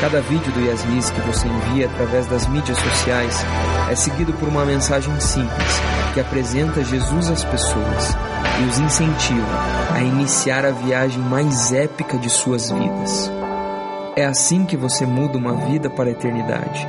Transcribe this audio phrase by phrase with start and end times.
[0.00, 3.44] Cada vídeo do Yasmis que você envia através das mídias sociais
[3.90, 5.80] é seguido por uma mensagem simples
[6.12, 8.16] que apresenta Jesus às pessoas
[8.60, 9.58] e os incentiva
[9.94, 13.30] a iniciar a viagem mais épica de suas vidas.
[14.14, 16.86] É assim que você muda uma vida para a eternidade.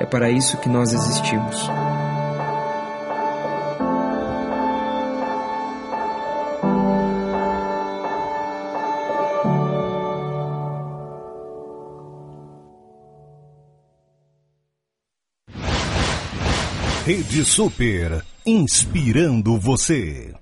[0.00, 1.68] É para isso que nós existimos.
[17.06, 20.32] Rede Super, inspirando você.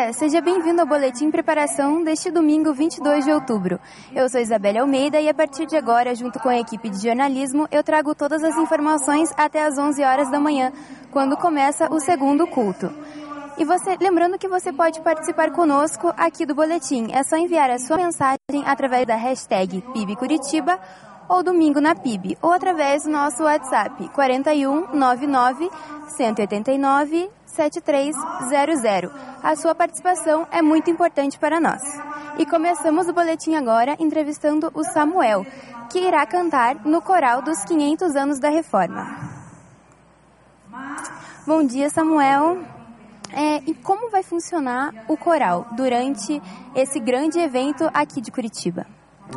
[0.00, 3.78] Dia, seja bem-vindo ao Boletim Preparação deste domingo 22 de outubro.
[4.14, 7.68] Eu sou Isabelle Almeida e a partir de agora, junto com a equipe de jornalismo,
[7.70, 10.72] eu trago todas as informações até às 11 horas da manhã,
[11.10, 12.90] quando começa o segundo culto.
[13.58, 17.78] E você, lembrando que você pode participar conosco aqui do boletim, é só enviar a
[17.78, 20.80] sua mensagem através da hashtag PIBCuritiba
[21.28, 25.70] ou Domingo na PIB, ou através do nosso WhatsApp 41 99
[26.08, 29.10] 189 7300.
[29.42, 31.82] A sua participação é muito importante para nós.
[32.38, 35.44] E começamos o boletim agora entrevistando o Samuel,
[35.90, 39.06] que irá cantar no coral dos 500 anos da Reforma.
[41.46, 42.58] Bom dia, Samuel.
[43.32, 46.40] É, e como vai funcionar o coral durante
[46.74, 48.86] esse grande evento aqui de Curitiba?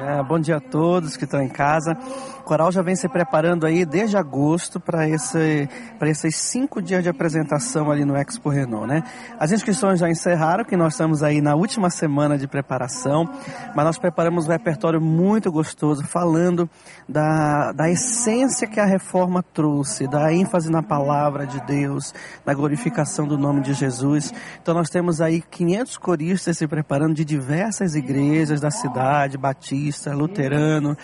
[0.01, 1.95] É, bom dia a todos que estão em casa.
[2.39, 5.69] O Coral já vem se preparando aí desde agosto para esse,
[6.01, 9.03] esses cinco dias de apresentação ali no Expo Renault, né?
[9.39, 13.29] As inscrições já encerraram, que nós estamos aí na última semana de preparação,
[13.75, 16.67] mas nós preparamos um repertório muito gostoso, falando
[17.07, 22.13] da, da essência que a reforma trouxe, da ênfase na palavra de Deus,
[22.43, 24.33] na glorificação do nome de Jesus.
[24.61, 29.37] Então nós temos aí 500 coristas se preparando de diversas igrejas da cidade,
[29.83, 30.97] batista, luterano,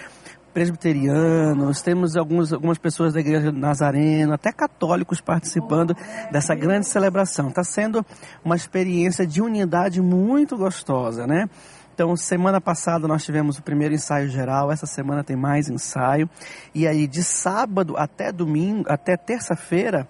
[0.53, 5.95] presbiterianos, temos alguns, algumas pessoas da igreja nazarena, até católicos participando
[6.31, 7.49] dessa grande celebração.
[7.49, 8.05] Está sendo
[8.43, 11.49] uma experiência de unidade muito gostosa, né?
[11.93, 16.29] Então, semana passada nós tivemos o primeiro ensaio geral, essa semana tem mais ensaio.
[16.73, 20.07] E aí, de sábado até domingo, até terça-feira,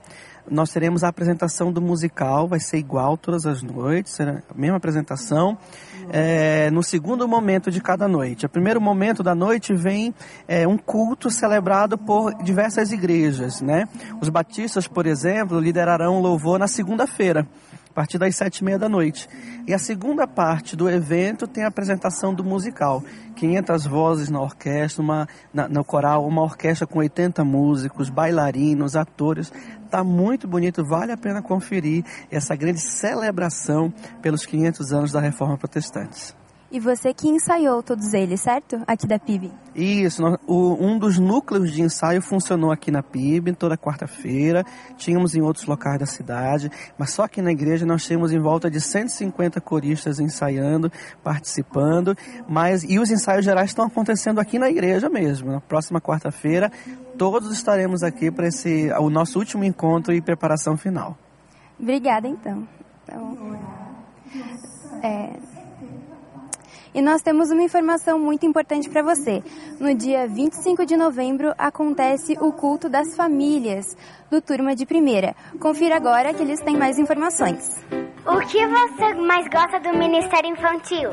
[0.49, 4.77] nós teremos a apresentação do musical, vai ser igual todas as noites, será a mesma
[4.77, 5.57] apresentação,
[6.11, 8.45] é, no segundo momento de cada noite.
[8.45, 10.13] O primeiro momento da noite vem
[10.47, 13.87] é, um culto celebrado por diversas igrejas, né?
[14.21, 17.47] Os batistas, por exemplo, liderarão louvor na segunda-feira
[17.99, 19.27] partir das sete e meia da noite.
[19.67, 23.03] E a segunda parte do evento tem a apresentação do musical.
[23.35, 29.51] 500 vozes na orquestra, uma, na, no coral, uma orquestra com 80 músicos, bailarinos, atores.
[29.91, 35.57] Tá muito bonito, vale a pena conferir essa grande celebração pelos 500 anos da Reforma
[35.57, 36.38] Protestante.
[36.71, 38.79] E você que ensaiou todos eles, certo?
[38.85, 39.51] Aqui da PIB.
[39.73, 44.63] Isso, um dos núcleos de ensaio funcionou aqui na PIB toda quarta-feira.
[44.95, 48.69] Tínhamos em outros locais da cidade, mas só aqui na igreja nós temos em volta
[48.69, 50.91] de 150 coristas ensaiando,
[51.23, 52.15] participando.
[52.47, 55.51] Mas e os ensaios gerais estão acontecendo aqui na igreja mesmo.
[55.51, 56.71] Na próxima quarta-feira,
[57.17, 61.17] todos estaremos aqui para esse o nosso último encontro e preparação final.
[61.79, 62.67] Obrigada, então.
[63.03, 63.57] então
[65.01, 65.33] é,
[66.93, 69.43] e nós temos uma informação muito importante para você.
[69.79, 73.95] No dia 25 de novembro acontece o culto das famílias
[74.29, 75.35] do Turma de Primeira.
[75.59, 77.83] Confira agora que eles têm mais informações.
[78.25, 81.09] O que você mais gosta do Ministério Infantil?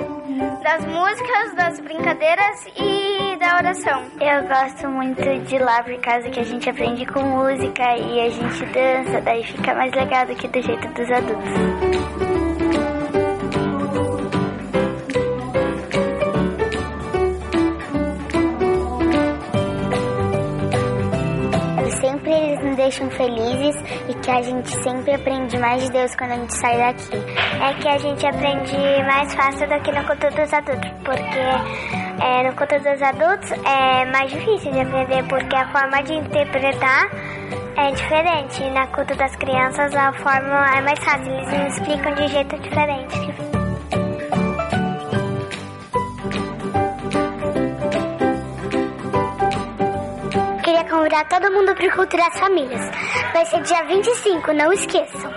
[0.62, 4.04] Das músicas, das brincadeiras e da oração.
[4.20, 8.28] Eu gosto muito de lá por causa que a gente aprende com música e a
[8.28, 12.45] gente dança, daí fica mais legal do que do jeito dos adultos.
[22.56, 23.76] Eles nos deixam felizes
[24.08, 27.16] e que a gente sempre aprende mais de Deus quando a gente sai daqui.
[27.16, 28.76] É que a gente aprende
[29.06, 34.04] mais fácil do que no culto dos adultos, porque é, no culto dos adultos é
[34.10, 37.10] mais difícil de aprender, porque a forma de interpretar
[37.76, 38.70] é diferente.
[38.70, 43.55] Na culto das crianças a forma é mais fácil, eles nos explicam de jeito diferente.
[50.86, 52.80] Convidar todo mundo para o Cultura das Famílias.
[53.32, 55.32] Vai ser dia 25, não esqueçam.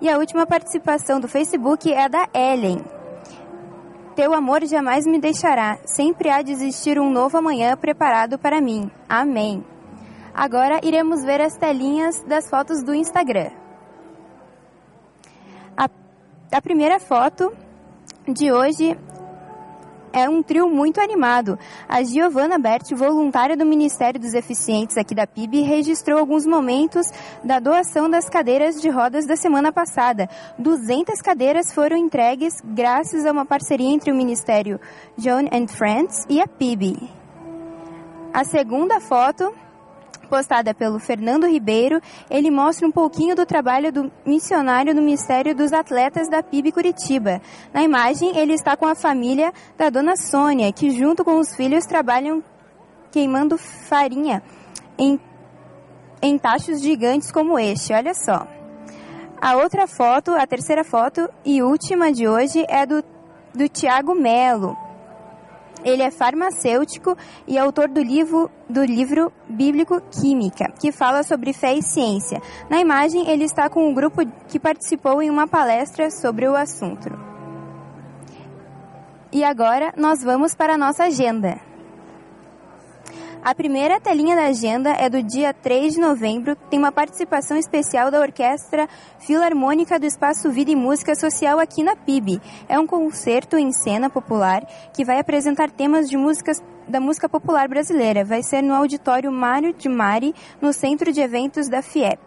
[0.00, 2.82] E a última participação do Facebook é da Ellen.
[4.16, 5.78] Teu amor jamais me deixará.
[5.84, 8.90] Sempre há de existir um novo amanhã preparado para mim.
[9.08, 9.64] Amém.
[10.34, 13.61] Agora iremos ver as telinhas das fotos do Instagram.
[16.52, 17.50] A, primeira foto
[18.28, 18.94] de hoje
[20.12, 21.58] é um trio muito animado.
[21.88, 27.06] A Giovanna Berti, voluntária do Ministério dos Eficientes aqui da PIB, registrou alguns momentos
[27.42, 30.28] da doação das cadeiras de rodas da semana passada.
[30.58, 34.78] 200 cadeiras foram entregues graças a uma parceria entre o Ministério
[35.16, 37.08] John and Friends e a PIB.
[38.34, 39.54] A segunda foto
[40.32, 42.00] postada pelo Fernando Ribeiro,
[42.30, 47.38] ele mostra um pouquinho do trabalho do missionário no Ministério dos Atletas da PIB Curitiba.
[47.70, 51.84] Na imagem, ele está com a família da dona Sônia, que junto com os filhos
[51.84, 52.42] trabalham
[53.10, 54.42] queimando farinha
[54.96, 55.20] em,
[56.22, 57.92] em tachos gigantes como este.
[57.92, 58.48] Olha só.
[59.38, 63.04] A outra foto, a terceira foto e última de hoje é do,
[63.54, 64.78] do Tiago Melo.
[65.84, 71.74] Ele é farmacêutico e autor do livro, do livro Bíblico Química, que fala sobre fé
[71.74, 72.40] e ciência.
[72.70, 77.10] Na imagem, ele está com um grupo que participou em uma palestra sobre o assunto.
[79.32, 81.71] E agora nós vamos para a nossa agenda.
[83.44, 88.08] A primeira telinha da agenda é do dia 3 de novembro, tem uma participação especial
[88.08, 92.40] da Orquestra Filarmônica do Espaço Vida e Música Social aqui na PIB.
[92.68, 97.68] É um concerto em cena popular que vai apresentar temas de músicas da música popular
[97.68, 98.24] brasileira.
[98.24, 102.20] Vai ser no auditório Mário de Mari, no centro de eventos da FIEP,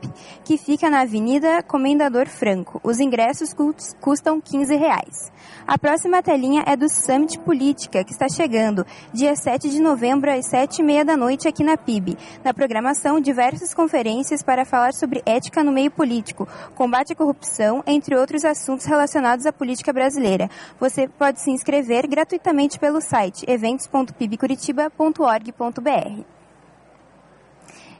[0.43, 2.81] que fica na Avenida Comendador Franco.
[2.83, 3.55] Os ingressos
[4.01, 5.31] custam 15 reais.
[5.67, 10.45] A próxima telinha é do Summit Política, que está chegando, dia 7 de novembro, às
[10.45, 12.15] 7 e meia da noite, aqui na PIB.
[12.43, 18.15] Na programação, diversas conferências para falar sobre ética no meio político, combate à corrupção, entre
[18.15, 20.51] outros assuntos relacionados à política brasileira.
[20.79, 26.23] Você pode se inscrever gratuitamente pelo site eventos.pibcuritiba.org.br.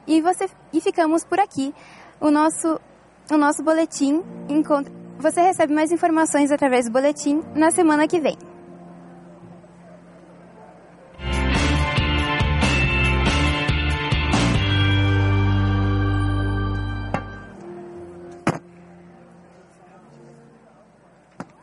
[0.05, 1.73] E, você, e ficamos por aqui.
[2.21, 2.79] O nosso,
[3.31, 8.37] o nosso boletim encontra você recebe mais informações através do boletim na semana que vem.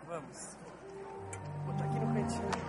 [0.09, 0.57] Vamos.
[1.65, 2.62] Vou botar aqui no cantinho.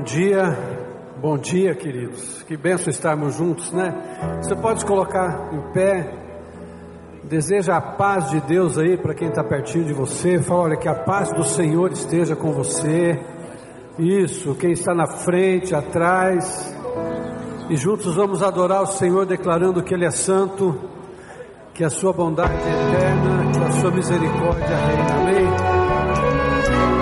[0.00, 0.58] Bom dia.
[1.20, 2.42] Bom dia, queridos.
[2.44, 4.40] Que benção estarmos juntos, né?
[4.40, 6.14] Você pode colocar em pé.
[7.24, 10.40] Deseja a paz de Deus aí para quem está pertinho de você.
[10.40, 13.20] Fala, olha, que a paz do Senhor esteja com você.
[13.98, 16.74] Isso, quem está na frente, atrás.
[17.68, 20.80] E juntos vamos adorar o Senhor, declarando que Ele é santo,
[21.74, 25.14] que a sua bondade é eterna, que a sua misericórdia reina.
[25.20, 26.99] Amém.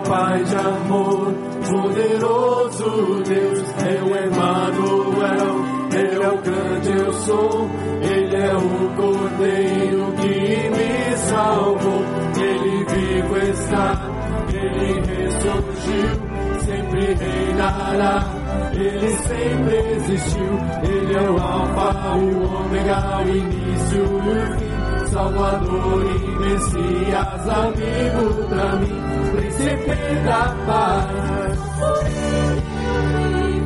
[0.00, 1.32] Pai de amor,
[1.68, 3.68] poderoso Deus,
[4.02, 5.54] o Emmanuel,
[5.92, 7.70] Ele é o grande eu sou,
[8.02, 12.02] Ele é o Cordeiro que me salvou,
[12.36, 14.10] Ele vivo está,
[14.52, 16.12] Ele ressurgiu,
[16.60, 18.24] sempre reinará,
[18.72, 24.76] Ele sempre existiu, Ele é o Alfa, o Ômega, o início e o fim.
[25.06, 29.15] Salvador e Messias, amigo pra mim,
[29.56, 31.58] príncipe da paz.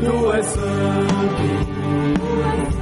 [0.00, 1.49] Tu és santo,
[2.18, 2.79] poderoso,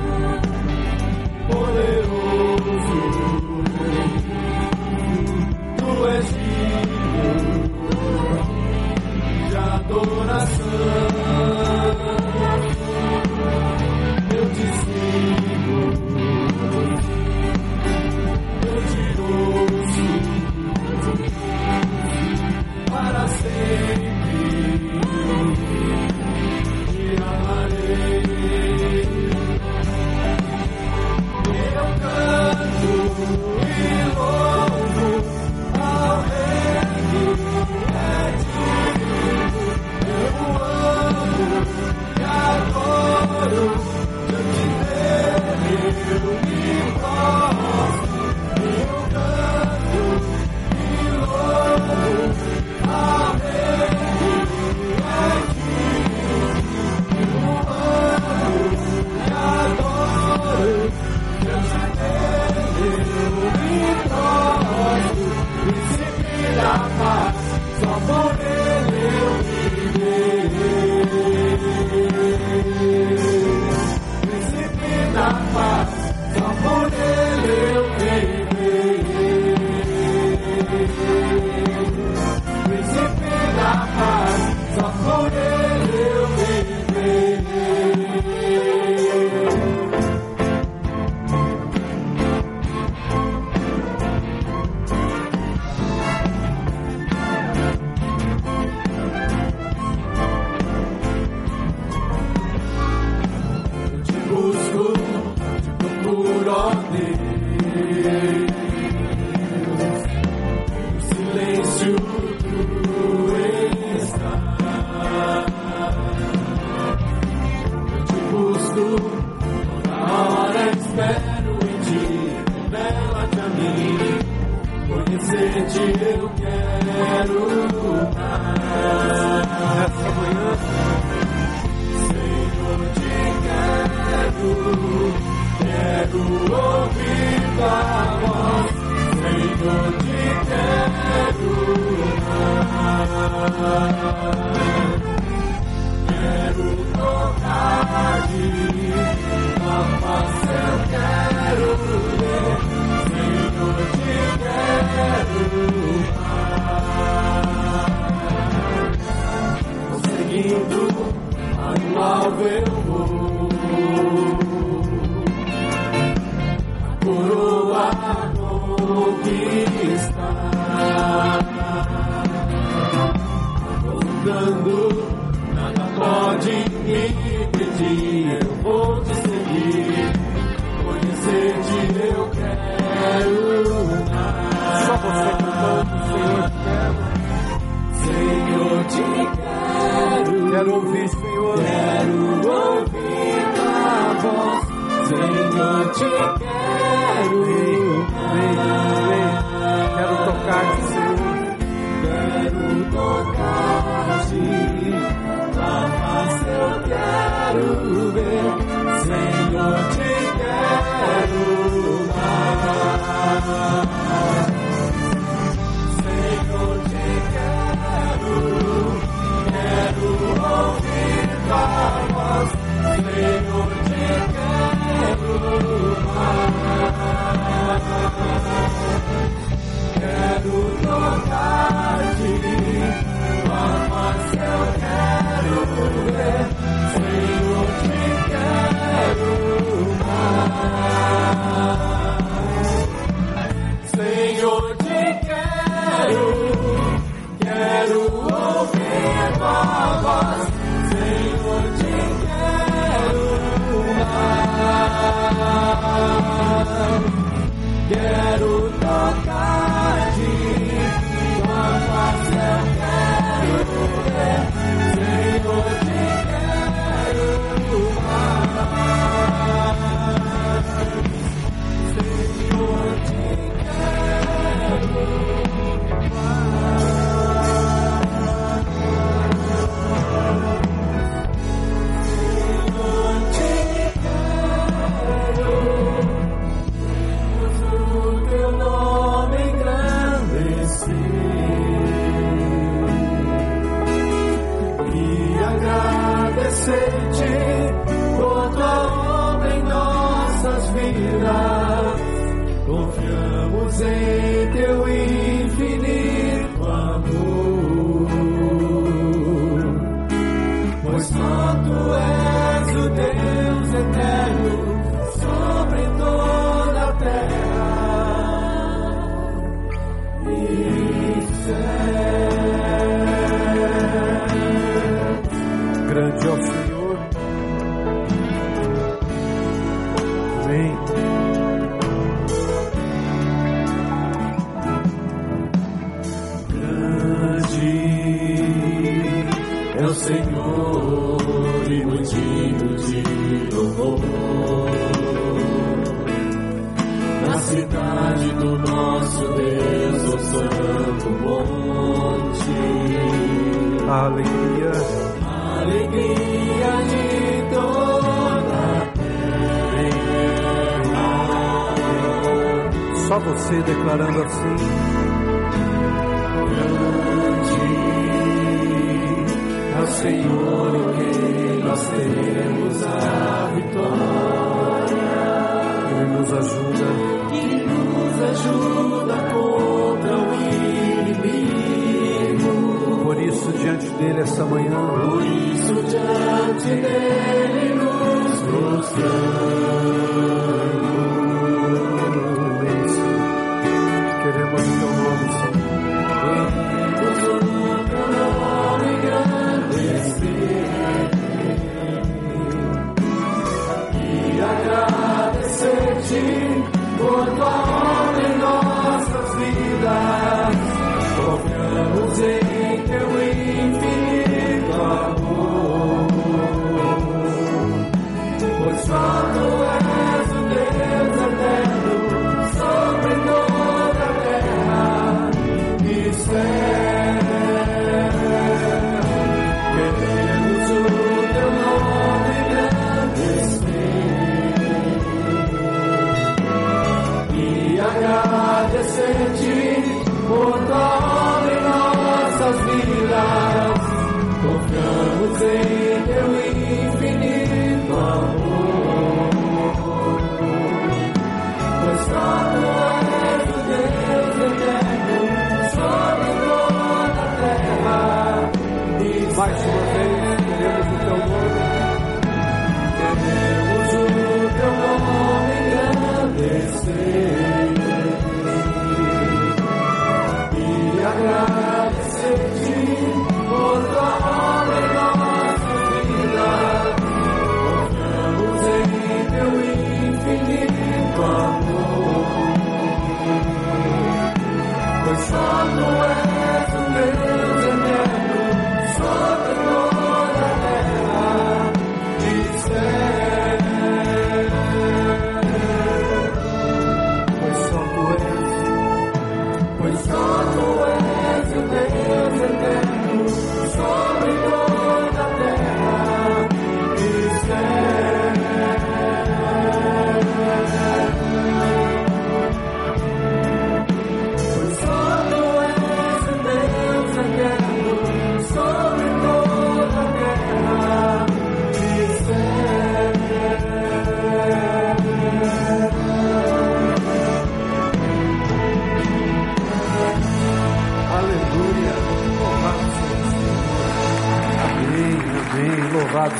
[438.88, 439.57] agradecer-te por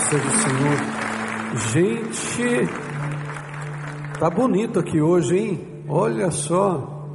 [0.08, 0.78] seja o Senhor.
[1.72, 2.68] Gente,
[4.18, 5.68] tá bonito aqui hoje, hein?
[5.86, 7.06] Olha só,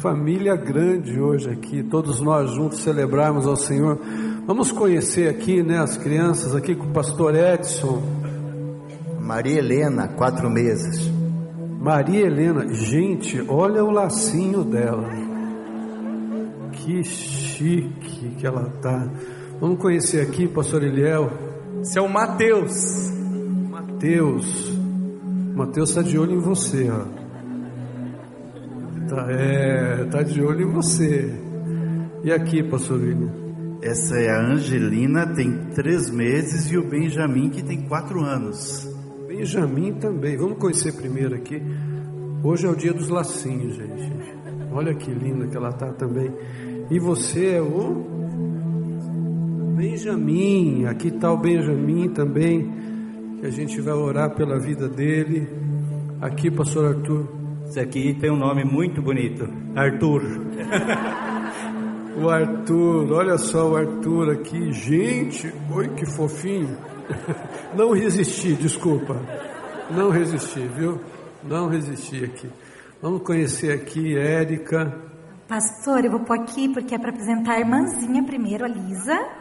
[0.00, 3.98] família grande hoje aqui, todos nós juntos celebrarmos ao Senhor.
[4.46, 8.00] Vamos conhecer aqui, né, as crianças aqui com o pastor Edson.
[9.20, 11.10] Maria Helena, quatro meses.
[11.80, 15.08] Maria Helena, gente, olha o lacinho dela.
[16.72, 19.08] Que chique que ela tá.
[19.60, 21.49] Vamos conhecer aqui, pastor Eliel.
[21.82, 23.10] Esse é o Mateus.
[23.70, 24.78] Mateus.
[25.54, 27.04] Mateus está de olho em você, ó.
[29.08, 31.34] Tá, é, tá de olho em você.
[32.22, 33.32] E aqui, pastor William?
[33.82, 38.86] Essa é a Angelina, tem três meses, e o Benjamin, que tem quatro anos.
[39.26, 40.36] Benjamin também.
[40.36, 41.62] Vamos conhecer primeiro aqui.
[42.44, 44.12] Hoje é o dia dos lacinhos, gente.
[44.70, 46.30] Olha que linda que ela tá também.
[46.90, 48.19] E você é o
[49.80, 50.84] Benjamin.
[50.84, 52.70] Aqui está o Benjamin também,
[53.40, 55.48] que a gente vai orar pela vida dele.
[56.20, 57.26] Aqui, pastor Arthur.
[57.64, 60.20] Esse aqui tem um nome muito bonito, Arthur.
[62.22, 66.76] o Arthur, olha só o Arthur aqui, gente, oi que fofinho.
[67.74, 69.16] Não resisti, desculpa.
[69.90, 71.00] Não resisti, viu?
[71.42, 72.50] Não resisti aqui.
[73.00, 74.94] Vamos conhecer aqui Érica.
[75.48, 79.39] Pastor, eu vou pôr aqui porque é para apresentar a irmãzinha primeiro, a Lisa,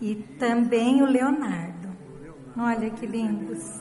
[0.00, 1.88] e também o Leonardo.
[2.56, 3.80] Olha que lindos.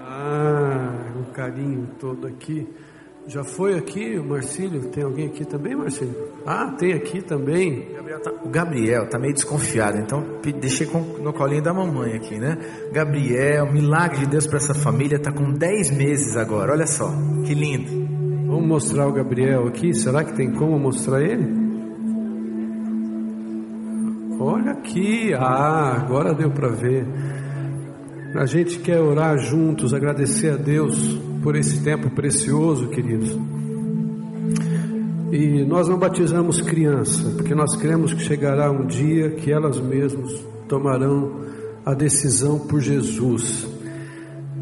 [0.00, 2.68] Ah, um carinho todo aqui.
[3.26, 4.90] Já foi aqui o Marcílio?
[4.90, 6.14] Tem alguém aqui também, Marcílio?
[6.46, 7.88] Ah, tem aqui também.
[8.44, 10.22] O Gabriel tá meio desconfiado, então
[10.60, 12.58] deixei no colinho da mamãe aqui, né?
[12.92, 17.10] Gabriel, milagre de Deus para essa família, tá com 10 meses agora, olha só,
[17.46, 18.04] que lindo.
[18.46, 21.63] Vamos mostrar o Gabriel aqui, será que tem como mostrar ele?
[24.46, 27.06] Olha aqui, ah, agora deu para ver.
[28.34, 33.34] A gente quer orar juntos, agradecer a Deus por esse tempo precioso, queridos.
[35.32, 40.44] E nós não batizamos criança, porque nós cremos que chegará um dia que elas mesmas
[40.68, 41.40] tomarão
[41.82, 43.66] a decisão por Jesus.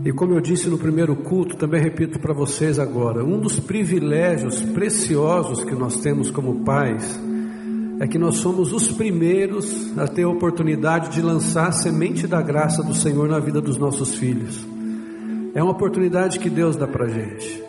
[0.05, 4.63] E como eu disse no primeiro culto, também repito para vocês agora: um dos privilégios
[4.63, 7.32] preciosos que nós temos como pais
[8.03, 12.43] é que nós somos os primeiros a ter a oportunidade de lançar a semente da
[12.43, 14.67] graça do Senhor na vida dos nossos filhos.
[15.55, 17.63] É uma oportunidade que Deus dá para gente.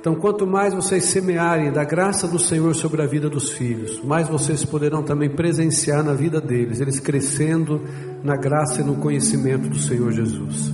[0.00, 4.28] Então, quanto mais vocês semearem da graça do Senhor sobre a vida dos filhos, mais
[4.28, 7.80] vocês poderão também presenciar na vida deles, eles crescendo
[8.24, 10.72] na graça e no conhecimento do Senhor Jesus.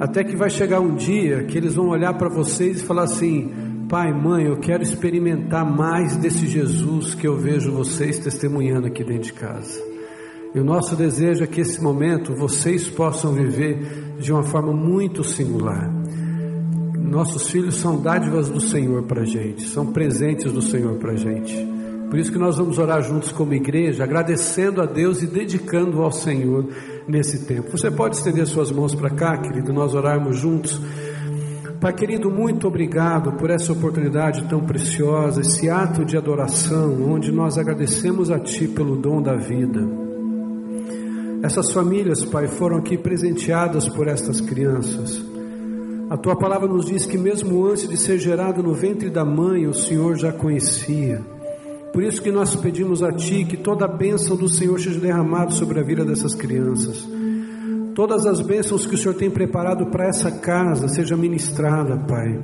[0.00, 3.52] Até que vai chegar um dia que eles vão olhar para vocês e falar assim:
[3.94, 9.22] Pai, mãe, eu quero experimentar mais desse Jesus que eu vejo vocês testemunhando aqui dentro
[9.22, 9.80] de casa.
[10.52, 15.22] E o nosso desejo é que esse momento vocês possam viver de uma forma muito
[15.22, 15.88] singular.
[16.98, 21.54] Nossos filhos são dádivas do Senhor para gente, são presentes do Senhor para gente.
[22.10, 26.10] Por isso que nós vamos orar juntos como igreja, agradecendo a Deus e dedicando ao
[26.10, 26.66] Senhor
[27.06, 27.70] nesse tempo.
[27.70, 30.80] Você pode estender suas mãos para cá, querido, nós orarmos juntos.
[31.84, 37.58] Pai querido, muito obrigado por essa oportunidade tão preciosa, esse ato de adoração, onde nós
[37.58, 39.86] agradecemos a Ti pelo dom da vida.
[41.42, 45.22] Essas famílias, Pai, foram aqui presenteadas por estas crianças.
[46.08, 49.66] A tua palavra nos diz que mesmo antes de ser gerado no ventre da mãe,
[49.66, 51.20] o Senhor já conhecia.
[51.92, 55.50] Por isso que nós pedimos a Ti que toda a bênção do Senhor seja derramada
[55.50, 57.06] sobre a vida dessas crianças.
[57.94, 62.42] Todas as bênçãos que o Senhor tem preparado para essa casa seja ministrada, Pai.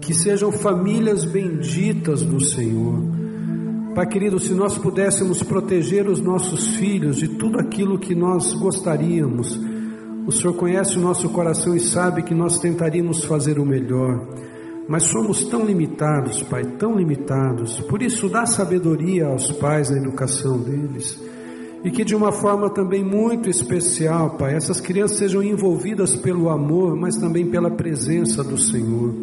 [0.00, 3.24] Que sejam famílias benditas do Senhor
[3.94, 9.56] Pai querido, se nós pudéssemos proteger os nossos filhos de tudo aquilo que nós gostaríamos,
[10.26, 14.26] o Senhor conhece o nosso coração e sabe que nós tentaríamos fazer o melhor,
[14.88, 17.78] mas somos tão limitados, Pai, tão limitados.
[17.82, 21.16] Por isso, dá sabedoria aos pais na educação deles.
[21.84, 26.96] E que de uma forma também muito especial, Pai, essas crianças sejam envolvidas pelo amor,
[26.96, 29.14] mas também pela presença do Senhor.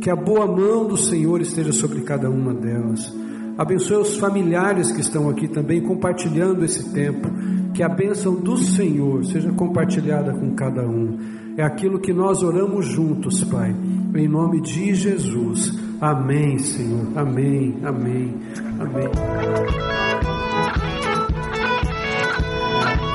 [0.00, 3.12] Que a boa mão do Senhor esteja sobre cada uma delas.
[3.58, 7.28] Abençoe os familiares que estão aqui também compartilhando esse tempo.
[7.74, 11.18] Que a bênção do Senhor seja compartilhada com cada um.
[11.56, 13.74] É aquilo que nós oramos juntos, Pai.
[14.14, 15.76] Em nome de Jesus.
[16.00, 17.06] Amém, Senhor.
[17.16, 18.34] Amém, amém,
[18.78, 20.09] amém.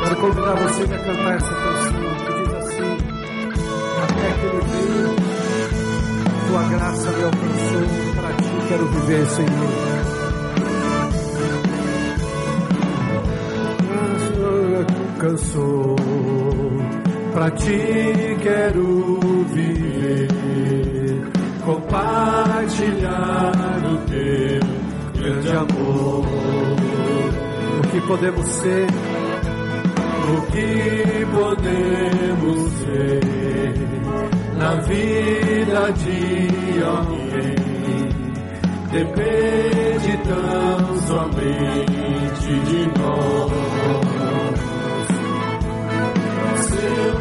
[0.05, 2.91] Quero convidar você a cantar essa canção que diz assim:
[4.03, 5.07] Até aquele dia,
[6.47, 9.95] tua graça me alcançou, para ti quero viver, Senhor.
[15.25, 15.95] cansou.
[17.33, 19.19] Pra ti quero
[19.51, 20.27] viver,
[21.65, 23.51] compartilhar
[23.83, 24.61] o teu
[25.21, 26.25] grande amor.
[27.91, 29.14] que podemos ser, o
[30.55, 33.19] que podemos ser
[34.57, 37.55] na vida de alguém
[38.89, 43.51] depende tão somente de nós.
[46.61, 47.14] Se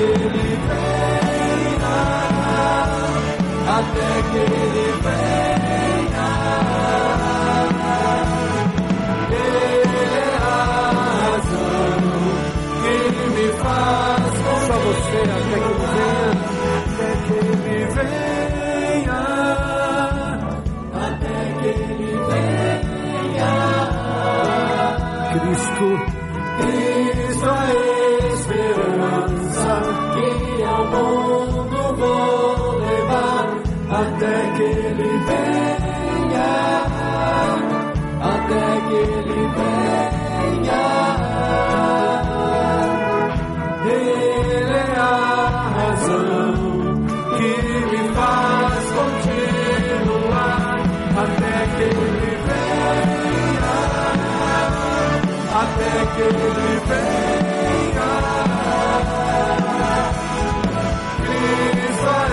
[0.00, 1.96] que ele venha,
[3.78, 4.99] até que ele venha.
[25.80, 25.96] Cristo,
[26.60, 27.72] Cristo a
[28.34, 29.74] esperança
[30.14, 33.46] que ao mundo vou levar,
[33.88, 35.79] até que ele venha,
[56.14, 58.10] que ele venha.
[61.26, 62.28] Cristo a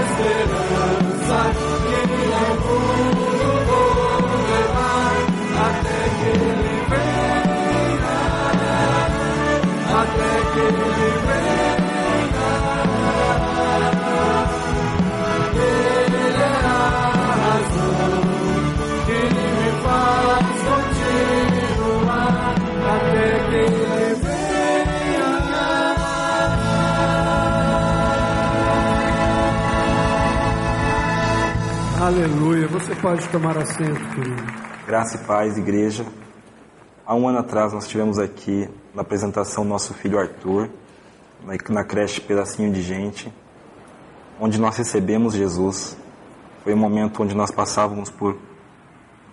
[0.00, 1.98] esperança que
[2.32, 5.16] ao mundo vou levar
[5.66, 8.18] até que ele venha,
[10.00, 11.29] até que ele venha.
[32.10, 32.66] Aleluia.
[32.66, 34.42] Você pode tomar assento, querido.
[34.84, 36.04] Graça e paz, igreja.
[37.06, 40.68] Há um ano atrás nós tivemos aqui na apresentação nosso filho Arthur,
[41.44, 43.32] na, na creche Pedacinho de Gente,
[44.40, 45.96] onde nós recebemos Jesus.
[46.64, 48.36] Foi um momento onde nós passávamos por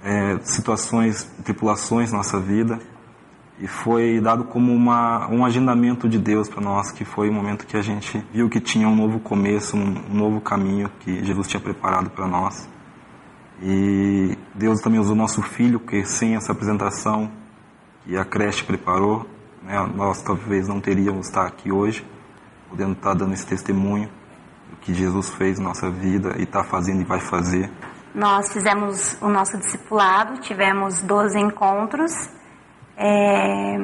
[0.04, 2.80] é, situações, tripulações na nossa vida,
[3.60, 7.66] e foi dado como uma, um agendamento de Deus para nós, que foi o momento
[7.66, 11.48] que a gente viu que tinha um novo começo, um, um novo caminho que Jesus
[11.48, 12.70] tinha preparado para nós.
[13.62, 17.32] E Deus também usou nosso filho, que sem essa apresentação
[18.04, 19.26] que a creche preparou,
[19.64, 22.06] né, nós talvez não teríamos estar aqui hoje,
[22.70, 24.08] podendo estar dando esse testemunho
[24.70, 27.72] do que Jesus fez na nossa vida e está fazendo e vai fazer.
[28.14, 32.12] Nós fizemos o nosso discipulado, tivemos 12 encontros,
[32.98, 33.78] é,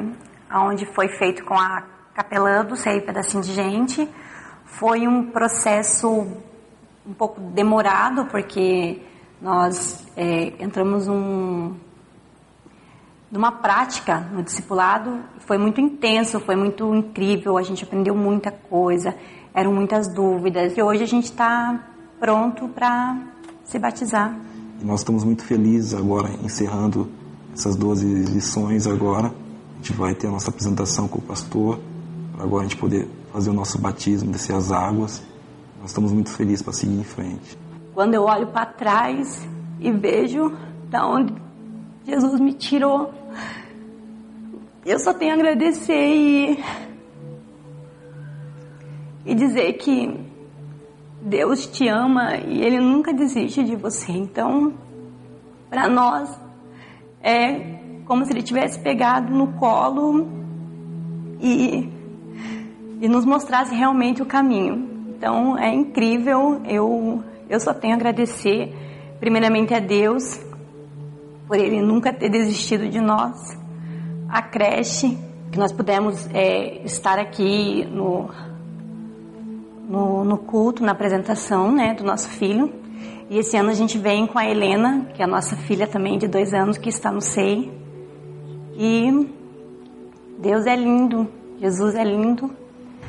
[0.52, 4.08] onde foi feito com a capelã do Pedacinho de Gente.
[4.64, 6.26] Foi um processo
[7.06, 9.00] um pouco demorado, porque
[9.40, 11.76] nós é, entramos num,
[13.30, 19.14] numa prática no discipulado, foi muito intenso, foi muito incrível, a gente aprendeu muita coisa,
[19.52, 21.78] eram muitas dúvidas, e hoje a gente está
[22.18, 23.18] pronto para
[23.64, 24.34] se batizar.
[24.82, 27.10] Nós estamos muito felizes agora, encerrando
[27.54, 29.28] essas 12 lições agora.
[29.28, 31.78] A gente vai ter a nossa apresentação com o pastor,
[32.32, 35.22] para agora a gente poder fazer o nosso batismo, descer as águas.
[35.80, 37.56] Nós estamos muito felizes para seguir em frente.
[37.94, 39.46] Quando eu olho para trás
[39.80, 40.52] e vejo
[40.90, 41.34] da onde
[42.04, 43.12] Jesus me tirou,
[44.84, 46.64] eu só tenho a agradecer e,
[49.24, 50.20] e dizer que
[51.22, 54.12] Deus te ama e Ele nunca desiste de você.
[54.12, 54.74] Então,
[55.70, 56.43] para nós,
[57.24, 60.28] é como se Ele tivesse pegado no colo
[61.40, 61.88] e,
[63.00, 64.90] e nos mostrasse realmente o caminho.
[65.16, 66.60] Então, é incrível.
[66.66, 68.74] Eu, eu só tenho a agradecer,
[69.18, 70.38] primeiramente, a Deus
[71.48, 73.58] por Ele nunca ter desistido de nós.
[74.28, 75.16] A creche,
[75.50, 78.28] que nós pudemos é, estar aqui no,
[79.88, 82.83] no, no culto, na apresentação né, do nosso filho.
[83.30, 86.18] E esse ano a gente vem com a Helena, que é a nossa filha também
[86.18, 87.72] de dois anos, que está no SEI.
[88.76, 89.28] E
[90.38, 91.26] Deus é lindo,
[91.60, 92.50] Jesus é lindo.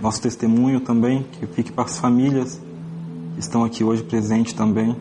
[0.02, 2.62] Nosso testemunho também, que fique para as famílias
[3.34, 4.96] que estão aqui hoje presentes também,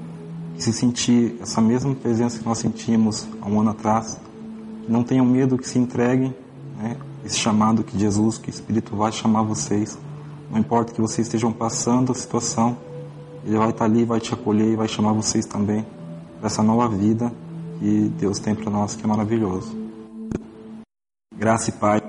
[0.56, 4.18] que se sentir essa mesma presença que nós sentimos há um ano atrás,
[4.88, 6.34] não tenham medo, que se entreguem,
[6.76, 6.96] né?
[7.24, 9.96] esse chamado que Jesus, que o Espírito vai chamar vocês.
[10.50, 12.76] Não importa que vocês estejam passando a situação,
[13.44, 15.84] Ele vai estar ali, vai te acolher e vai chamar vocês também
[16.38, 17.32] para essa nova vida
[17.78, 19.76] que Deus tem para nós, que é maravilhoso.
[21.36, 22.03] Graça e paz.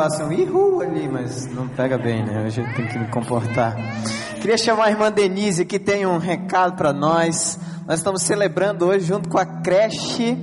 [0.00, 2.42] Façam um ihu ali, mas não pega bem, né?
[2.46, 3.76] A gente tem que me comportar.
[4.40, 7.58] Queria chamar a irmã Denise que tem um recado para nós.
[7.86, 10.38] Nós estamos celebrando hoje junto com a creche,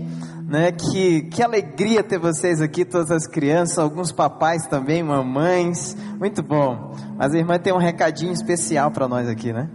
[0.48, 0.72] né?
[0.72, 5.98] Que, que alegria ter vocês aqui, todas as crianças, alguns papais também, mamães.
[6.20, 6.96] Muito bom.
[7.18, 9.68] Mas a irmã tem um recadinho especial para nós aqui, né?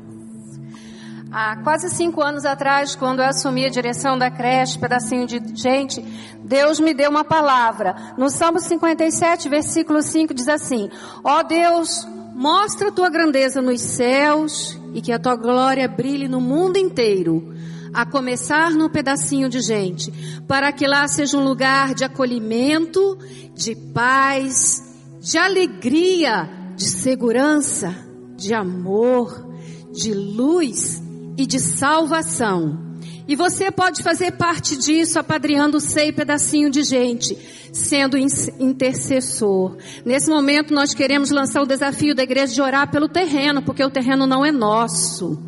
[1.35, 6.03] Há quase cinco anos atrás, quando eu assumi a direção da creche, pedacinho de gente,
[6.45, 8.12] Deus me deu uma palavra.
[8.18, 10.91] No Salmo 57, versículo 5, diz assim:
[11.24, 16.28] Ó oh Deus, mostra a tua grandeza nos céus e que a tua glória brilhe
[16.28, 17.55] no mundo inteiro,
[17.95, 20.12] a começar no pedacinho de gente,
[20.47, 23.16] para que lá seja um lugar de acolhimento,
[23.55, 24.83] de paz,
[25.18, 27.95] de alegria, de segurança,
[28.37, 29.51] de amor,
[29.95, 31.02] de luz
[31.37, 32.93] e de salvação.
[33.26, 37.37] E você pode fazer parte disso, apadreando sei pedacinho de gente,
[37.72, 39.76] sendo intercessor.
[40.05, 43.91] Nesse momento nós queremos lançar o desafio da igreja de orar pelo terreno, porque o
[43.91, 45.39] terreno não é nosso.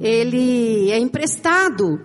[0.00, 2.00] Ele é emprestado.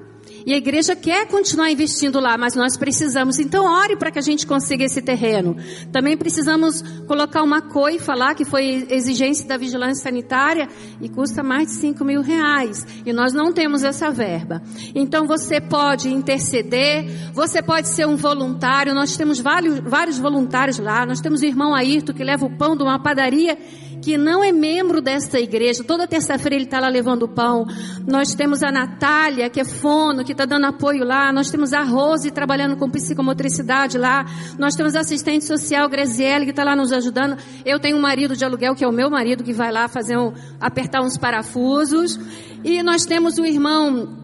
[0.45, 3.39] E a igreja quer continuar investindo lá, mas nós precisamos.
[3.39, 5.55] Então, ore para que a gente consiga esse terreno.
[5.91, 10.67] Também precisamos colocar uma coifa lá, que foi exigência da vigilância sanitária,
[11.01, 12.85] e custa mais de 5 mil reais.
[13.05, 14.61] E nós não temos essa verba.
[14.93, 18.93] Então, você pode interceder, você pode ser um voluntário.
[18.93, 21.05] Nós temos vários, vários voluntários lá.
[21.05, 23.57] Nós temos o irmão Ayrton, que leva o pão de uma padaria
[24.03, 25.81] que não é membro desta igreja.
[25.81, 27.65] Toda terça-feira ele está lá levando pão.
[28.05, 31.31] Nós temos a Natália, que é fono, que está dando apoio lá.
[31.31, 34.25] Nós temos a Rose trabalhando com psicomotricidade lá.
[34.59, 37.37] Nós temos a assistente social Graziele, que está lá nos ajudando.
[37.65, 40.17] Eu tenho um marido de aluguel, que é o meu marido, que vai lá fazer
[40.17, 42.19] um, apertar uns parafusos.
[42.61, 44.22] E nós temos o irmão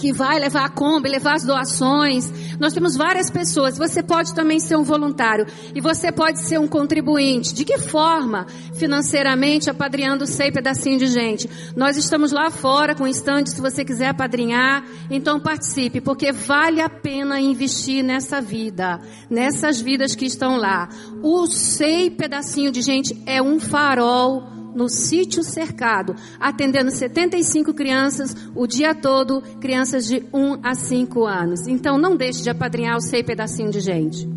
[0.00, 2.32] que vai levar a Kombi, levar as doações.
[2.58, 3.76] Nós temos várias pessoas.
[3.76, 7.52] Você pode também ser um voluntário e você pode ser um contribuinte.
[7.52, 8.46] De que forma?
[8.74, 11.50] Financeiramente, apadrinhando sei pedacinho de gente.
[11.76, 16.88] Nós estamos lá fora com estande, se você quiser apadrinhar, então participe, porque vale a
[16.88, 20.88] pena investir nessa vida, nessas vidas que estão lá.
[21.22, 28.66] O sei pedacinho de gente é um farol no sítio cercado, atendendo 75 crianças o
[28.66, 31.66] dia todo, crianças de 1 a 5 anos.
[31.66, 34.28] Então não deixe de apadrinhar o Sei Pedacinho de Gente.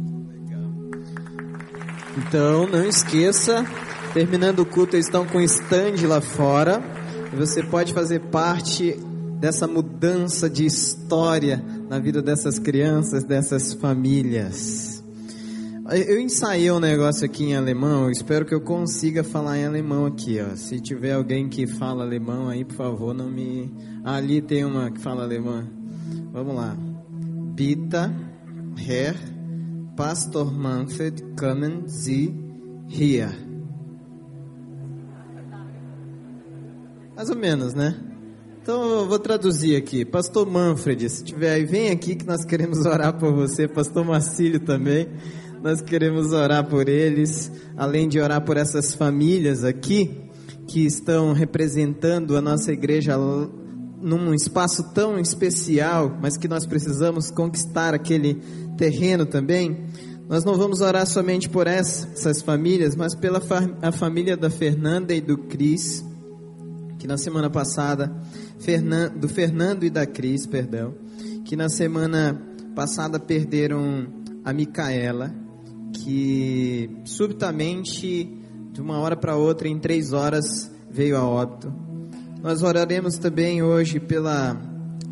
[2.18, 3.66] Então não esqueça,
[4.14, 6.82] terminando o culto, eles estão com stand lá fora.
[7.36, 9.00] Você pode fazer parte
[9.40, 14.93] dessa mudança de história na vida dessas crianças, dessas famílias.
[15.92, 20.40] Eu ensaiei um negócio aqui em alemão, espero que eu consiga falar em alemão aqui,
[20.40, 20.56] ó.
[20.56, 23.70] Se tiver alguém que fala alemão aí, por favor, não me.
[24.02, 25.68] Ali tem uma que fala alemão.
[26.32, 26.78] Vamos lá.
[27.54, 27.98] Bitte,
[28.78, 29.16] Herr,
[29.98, 32.34] Pastor Manfred, kommen Sie
[32.88, 33.30] hier.
[37.14, 37.94] Mais ou menos, né?
[38.62, 40.06] Então eu vou traduzir aqui.
[40.06, 43.68] Pastor Manfred, se tiver aí, vem aqui que nós queremos orar por você.
[43.68, 45.10] Pastor Marcílio também.
[45.64, 50.12] Nós queremos orar por eles, além de orar por essas famílias aqui
[50.68, 57.94] que estão representando a nossa igreja num espaço tão especial, mas que nós precisamos conquistar
[57.94, 58.42] aquele
[58.78, 59.86] terreno também.
[60.28, 63.42] Nós não vamos orar somente por essas famílias, mas pela
[63.82, 66.04] a família da Fernanda e do Cris,
[67.00, 68.14] que na semana passada,
[69.16, 70.94] do Fernando e da Cris, perdão,
[71.46, 72.38] que na semana
[72.76, 74.08] passada perderam
[74.44, 75.43] a Micaela
[75.94, 78.30] que subitamente,
[78.72, 81.74] de uma hora para outra, em três horas, veio a óbito.
[82.42, 84.60] Nós oraremos também hoje pela,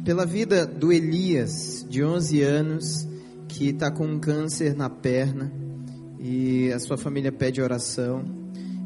[0.03, 3.07] pela vida do Elias, de 11 anos,
[3.47, 5.51] que está com um câncer na perna
[6.19, 8.23] e a sua família pede oração.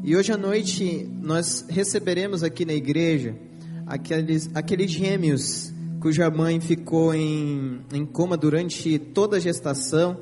[0.04, 3.34] E hoje à noite nós receberemos aqui na igreja
[3.86, 10.16] aqueles, aqueles gêmeos cuja mãe ficou em, em coma durante toda a gestação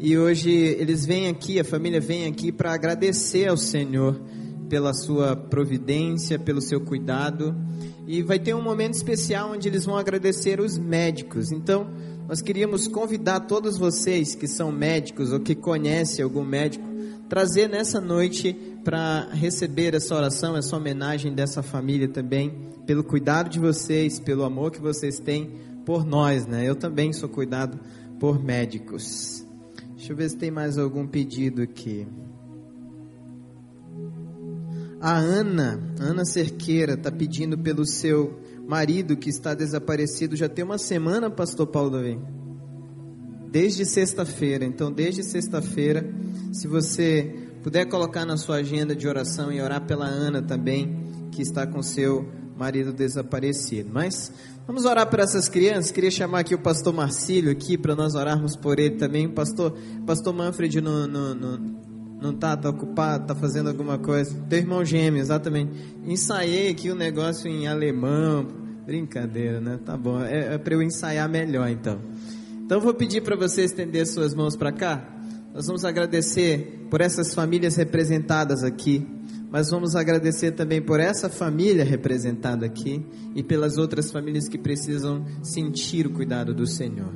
[0.00, 4.20] e hoje eles vêm aqui, a família vem aqui para agradecer ao Senhor
[4.68, 7.56] pela sua providência, pelo seu cuidado.
[8.06, 11.50] E vai ter um momento especial onde eles vão agradecer os médicos.
[11.50, 11.90] Então,
[12.28, 16.84] nós queríamos convidar todos vocês que são médicos ou que conhecem algum médico,
[17.28, 22.52] trazer nessa noite para receber essa oração, essa homenagem dessa família também,
[22.86, 25.50] pelo cuidado de vocês, pelo amor que vocês têm
[25.84, 26.68] por nós, né?
[26.68, 27.78] Eu também sou cuidado
[28.18, 29.47] por médicos.
[29.98, 32.06] Deixa eu ver se tem mais algum pedido aqui.
[35.00, 40.78] A Ana, Ana Cerqueira, está pedindo pelo seu marido que está desaparecido já tem uma
[40.78, 42.16] semana, Pastor Paulo Davi.
[43.50, 44.64] Desde sexta-feira.
[44.64, 46.08] Então, desde sexta-feira,
[46.52, 47.34] se você
[47.64, 50.96] puder colocar na sua agenda de oração e orar pela Ana também,
[51.32, 52.24] que está com seu
[52.56, 53.90] marido desaparecido.
[53.92, 54.32] Mas
[54.68, 55.90] vamos orar por essas crianças.
[55.90, 59.26] Queria chamar aqui o pastor Marcílio aqui para nós orarmos por ele também.
[59.26, 59.74] Pastor,
[60.06, 61.58] pastor Manfred não, não, não,
[62.20, 64.36] não tá, tá ocupado, tá fazendo alguma coisa.
[64.46, 65.72] Teu irmão gêmeo, exatamente.
[66.04, 68.46] Ensaiei aqui o um negócio em alemão,
[68.84, 69.78] Brincadeira, né?
[69.84, 70.22] Tá bom.
[70.22, 71.98] É, é para eu ensaiar melhor, então.
[72.64, 75.02] Então, vou pedir para você estender suas mãos para cá.
[75.54, 79.06] Nós vamos agradecer por essas famílias representadas aqui,
[79.50, 85.24] mas vamos agradecer também por essa família representada aqui e pelas outras famílias que precisam
[85.42, 87.12] sentir o cuidado do Senhor.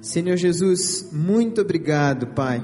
[0.00, 2.62] Senhor Jesus, muito obrigado, Pai.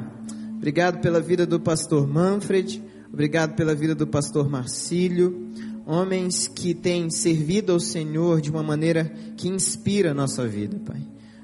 [0.56, 5.50] Obrigado pela vida do pastor Manfred, obrigado pela vida do pastor Marcílio,
[5.86, 11.00] homens que têm servido ao Senhor de uma maneira que inspira a nossa vida, Pai.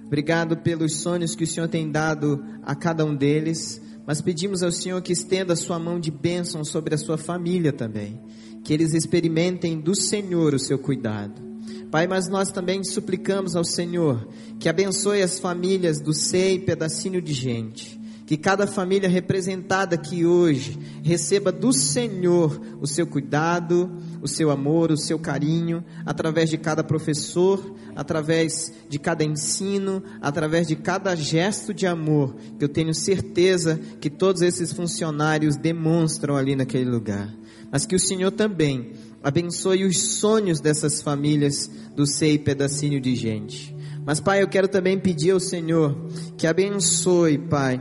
[0.07, 4.71] Obrigado pelos sonhos que o Senhor tem dado a cada um deles, mas pedimos ao
[4.71, 8.21] Senhor que estenda a sua mão de bênção sobre a sua família também,
[8.63, 11.45] que eles experimentem do Senhor o seu cuidado.
[11.91, 14.29] Pai, mas nós também suplicamos ao Senhor
[14.59, 18.01] que abençoe as famílias do SEI pedacinho de gente.
[18.27, 23.89] Que cada família representada aqui hoje receba do Senhor o seu cuidado,
[24.21, 30.67] o seu amor, o seu carinho, através de cada professor, através de cada ensino, através
[30.67, 36.57] de cada gesto de amor, que eu tenho certeza que todos esses funcionários demonstram ali
[36.57, 37.33] naquele lugar.
[37.71, 38.91] Mas que o Senhor também
[39.23, 43.75] abençoe os sonhos dessas famílias do SEI pedacinho de gente.
[44.05, 45.97] Mas, Pai, eu quero também pedir ao Senhor
[46.37, 47.81] que abençoe, Pai,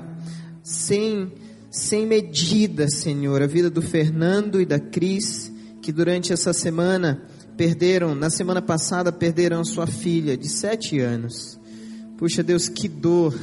[0.66, 1.32] sem,
[1.70, 7.22] sem medida, Senhor, a vida do Fernando e da Cris, que durante essa semana
[7.56, 11.60] perderam, na semana passada, perderam sua filha de sete anos.
[12.18, 13.40] Puxa Deus, que dor,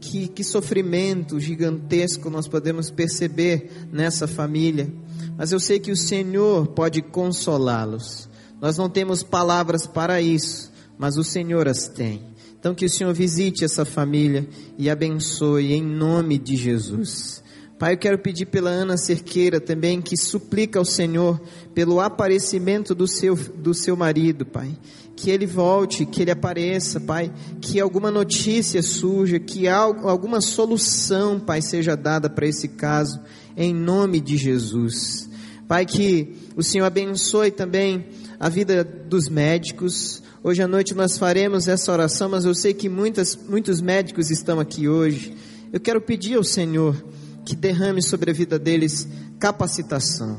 [0.00, 4.90] que, que sofrimento gigantesco nós podemos perceber nessa família.
[5.36, 8.26] Mas eu sei que o Senhor pode consolá-los.
[8.58, 12.33] Nós não temos palavras para isso, mas o Senhor as tem.
[12.64, 14.48] Então que o Senhor visite essa família
[14.78, 17.44] e abençoe em nome de Jesus.
[17.78, 21.38] Pai, eu quero pedir pela Ana Cerqueira também que suplica ao Senhor
[21.74, 24.78] pelo aparecimento do seu, do seu marido, Pai.
[25.14, 27.30] Que ele volte, que ele apareça, Pai.
[27.60, 33.20] Que alguma notícia surja, que alguma solução, Pai, seja dada para esse caso,
[33.54, 35.28] em nome de Jesus.
[35.68, 38.06] Pai, que o Senhor abençoe também
[38.40, 40.22] a vida dos médicos.
[40.46, 44.60] Hoje à noite nós faremos essa oração, mas eu sei que muitas, muitos médicos estão
[44.60, 45.34] aqui hoje.
[45.72, 47.02] Eu quero pedir ao Senhor
[47.46, 50.36] que derrame sobre a vida deles capacitação.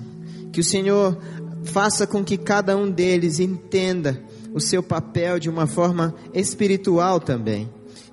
[0.53, 1.17] Que o Senhor
[1.63, 4.21] faça com que cada um deles entenda
[4.53, 7.67] o seu papel de uma forma espiritual também.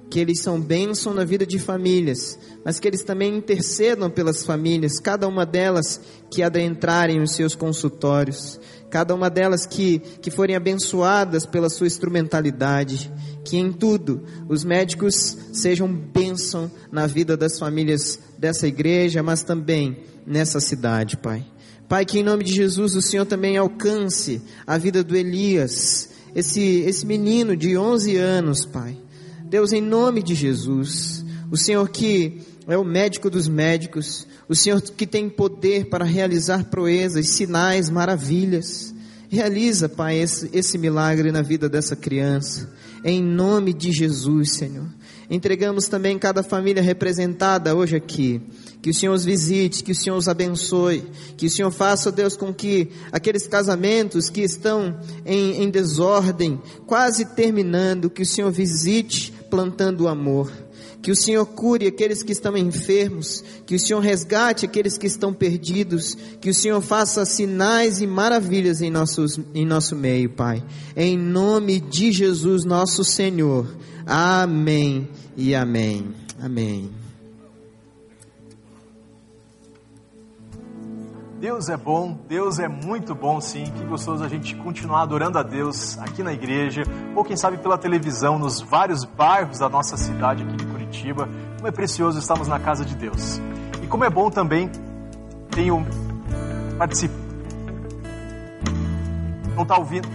[0.09, 4.99] Que eles são bênção na vida de famílias, mas que eles também intercedam pelas famílias,
[4.99, 8.59] cada uma delas que adentrarem os seus consultórios,
[8.93, 13.11] cada uma delas que, que forem abençoadas pela sua instrumentalidade,
[13.43, 19.97] que em tudo os médicos sejam bênção na vida das famílias dessa igreja, mas também
[20.27, 21.43] nessa cidade, Pai.
[21.89, 26.81] Pai, que em nome de Jesus o Senhor também alcance a vida do Elias, esse,
[26.81, 28.95] esse menino de 11 anos, Pai.
[29.43, 34.83] Deus, em nome de Jesus, o Senhor que é o médico dos médicos, o Senhor
[34.83, 38.95] que tem poder para realizar proezas, sinais, maravilhas.
[39.31, 42.71] Realiza, Pai, esse, esse milagre na vida dessa criança.
[43.03, 44.87] Em nome de Jesus, Senhor.
[45.31, 48.43] Entregamos também cada família representada hoje aqui.
[48.83, 51.03] Que o Senhor os visite, que o Senhor os abençoe,
[51.39, 57.25] que o Senhor faça, Deus, com que aqueles casamentos que estão em, em desordem, quase
[57.25, 60.53] terminando, que o Senhor visite plantando o amor
[61.03, 65.35] que o Senhor cure aqueles que estão enfermos, que o Senhor resgate aqueles que estão
[65.35, 70.63] perdidos, que o Senhor faça sinais e maravilhas em, nossos, em nosso meio, Pai.
[70.97, 73.67] Em nome de Jesus, nosso Senhor.
[74.07, 76.15] Amém e amém.
[76.41, 76.89] Amém.
[81.41, 83.65] Deus é bom, Deus é muito bom sim.
[83.65, 86.85] Que gostoso a gente continuar adorando a Deus aqui na igreja,
[87.17, 91.29] ou quem sabe pela televisão, nos vários bairros da nossa cidade aqui Curitiba.
[91.57, 93.41] Como é precioso estarmos na casa de Deus.
[93.83, 94.71] E como é bom também
[95.51, 95.85] tenho
[96.77, 97.23] participado.
[99.57, 100.09] Não está ouvindo?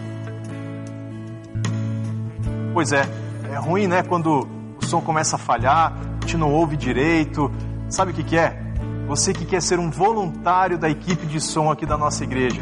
[2.73, 3.07] Pois é,
[3.51, 4.03] é ruim, né?
[4.03, 4.47] Quando
[4.80, 7.51] o som começa a falhar, a gente não ouve direito.
[7.89, 8.61] Sabe o que, que é?
[9.07, 12.61] Você que quer ser um voluntário da equipe de som aqui da nossa igreja,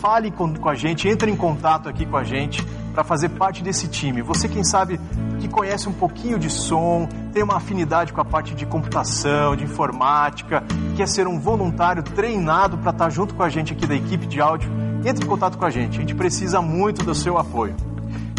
[0.00, 3.62] fale com, com a gente, entre em contato aqui com a gente para fazer parte
[3.62, 4.22] desse time.
[4.22, 5.00] Você, quem sabe,
[5.56, 10.62] conhece um pouquinho de som, tem uma afinidade com a parte de computação, de informática,
[10.94, 14.26] quer ser um voluntário treinado para estar tá junto com a gente aqui da equipe
[14.26, 14.70] de áudio,
[15.02, 15.96] entre em contato com a gente.
[15.96, 17.74] A gente precisa muito do seu apoio.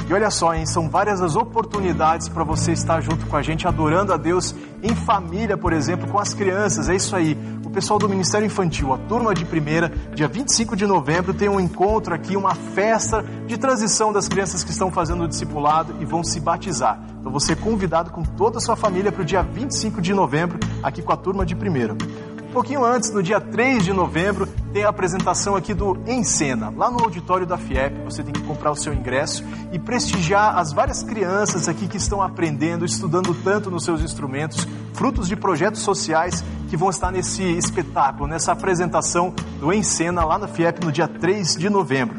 [0.07, 3.67] E olha só, hein, são várias as oportunidades para você estar junto com a gente,
[3.67, 6.87] adorando a Deus em família, por exemplo, com as crianças.
[6.87, 7.35] É isso aí.
[7.67, 11.59] O pessoal do Ministério Infantil, a turma de primeira, dia 25 de novembro, tem um
[11.59, 16.23] encontro aqui, uma festa de transição das crianças que estão fazendo o discipulado e vão
[16.23, 16.97] se batizar.
[17.19, 20.57] Então você é convidado com toda a sua família para o dia 25 de novembro,
[20.81, 21.93] aqui com a turma de primeira.
[22.53, 26.89] Pouquinho antes, no dia 3 de novembro, tem a apresentação aqui do Em Cena, lá
[26.89, 28.03] no auditório da FIEP.
[28.05, 32.21] Você tem que comprar o seu ingresso e prestigiar as várias crianças aqui que estão
[32.21, 38.27] aprendendo, estudando tanto nos seus instrumentos, frutos de projetos sociais que vão estar nesse espetáculo,
[38.27, 42.17] nessa apresentação do Em Cena lá na FIEP no dia 3 de novembro.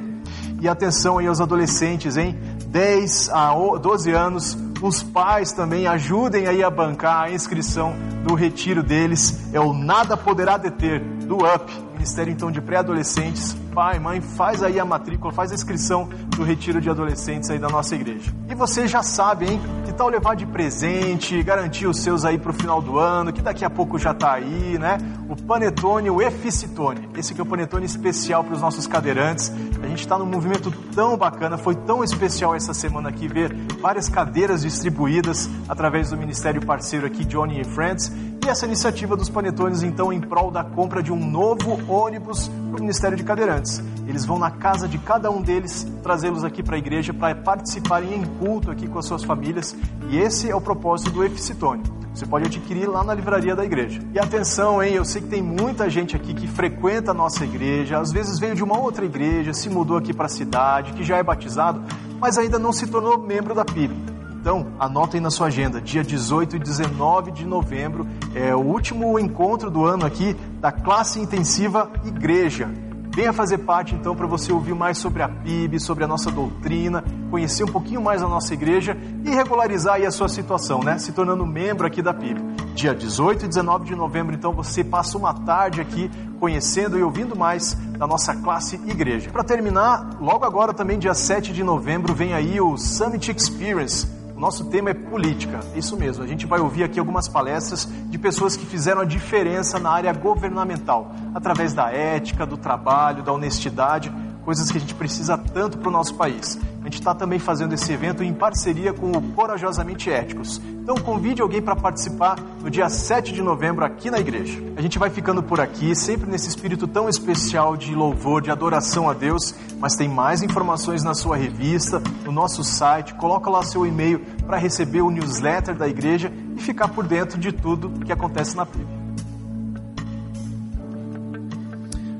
[0.61, 2.39] E atenção aí aos adolescentes, hein?
[2.67, 8.83] 10 a 12 anos, os pais também ajudem aí a bancar a inscrição do retiro
[8.83, 9.53] deles.
[9.53, 11.71] É o Nada Poderá Deter, do UP,
[12.09, 13.55] Ministério então de Pré-Adolescentes.
[13.75, 17.69] Pai, mãe, faz aí a matrícula, faz a inscrição do retiro de adolescentes aí da
[17.69, 18.33] nossa igreja.
[18.49, 19.61] E você já sabe, hein?
[19.85, 23.43] Que tal levar de presente, garantir os seus aí para o final do ano, que
[23.43, 24.97] daqui a pouco já está aí, né?
[25.29, 27.11] O Panetone, o Eficitone.
[27.15, 29.53] Esse aqui é o Panetone especial para os nossos cadeirantes.
[29.83, 34.09] A gente está num movimento tão bacana, foi tão especial essa semana aqui ver várias
[34.09, 38.11] cadeiras distribuídas através do Ministério parceiro aqui, Johnny Friends.
[38.45, 42.79] E essa iniciativa dos panetones, então, em prol da compra de um novo ônibus para
[42.79, 43.83] o Ministério de Cadeirantes.
[44.07, 48.15] Eles vão na casa de cada um deles, trazê-los aqui para a igreja para participarem
[48.15, 49.77] em culto aqui com as suas famílias.
[50.09, 51.83] E esse é o propósito do Eficitone.
[52.15, 54.01] Você pode adquirir lá na livraria da igreja.
[54.13, 54.95] E atenção, hein?
[54.95, 58.55] Eu sei que tem muita gente aqui que frequenta a nossa igreja, às vezes veio
[58.55, 61.81] de uma outra igreja, se mudou aqui para a cidade, que já é batizado,
[62.19, 64.18] mas ainda não se tornou membro da PIB.
[64.41, 69.71] Então, anotem na sua agenda, dia 18 e 19 de novembro é o último encontro
[69.71, 72.71] do ano aqui da classe intensiva Igreja.
[73.15, 77.03] Venha fazer parte então para você ouvir mais sobre a PIB, sobre a nossa doutrina,
[77.31, 80.99] conhecer um pouquinho mais a nossa igreja e regularizar aí a sua situação, né?
[80.99, 82.41] Se tornando membro aqui da PIB.
[82.77, 86.09] Dia 18 e 19 de novembro, então você passa uma tarde aqui
[86.39, 89.31] conhecendo e ouvindo mais da nossa classe igreja.
[89.31, 94.41] Para terminar, logo agora também dia 7 de novembro vem aí o Summit Experience o
[94.41, 96.23] nosso tema é política, isso mesmo.
[96.23, 100.13] A gente vai ouvir aqui algumas palestras de pessoas que fizeram a diferença na área
[100.13, 104.13] governamental, através da ética, do trabalho, da honestidade,
[104.49, 106.59] coisas que a gente precisa tanto para o nosso país.
[106.81, 110.59] A gente está também fazendo esse evento em parceria com o Corajosamente Éticos.
[110.83, 114.59] Então convide alguém para participar no dia 7 de novembro aqui na igreja.
[114.75, 119.11] A gente vai ficando por aqui, sempre nesse espírito tão especial de louvor, de adoração
[119.11, 123.13] a Deus, mas tem mais informações na sua revista, no nosso site.
[123.17, 127.53] Coloca lá seu e-mail para receber o newsletter da igreja e ficar por dentro de
[127.53, 128.87] tudo que acontece na PIB.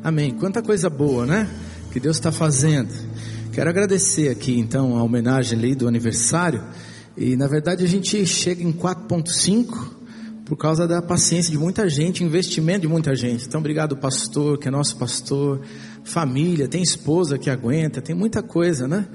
[0.05, 0.35] Amém.
[0.35, 1.49] Quanta coisa boa, né?
[1.93, 2.93] Que Deus está fazendo.
[3.53, 6.63] Quero agradecer aqui então a homenagem ali do aniversário.
[7.17, 9.97] E na verdade a gente chega em 4.5
[10.45, 13.47] por causa da paciência de muita gente, investimento de muita gente.
[13.47, 15.63] Então obrigado pastor, que é nosso pastor,
[16.05, 19.07] família, tem esposa que aguenta, tem muita coisa, né?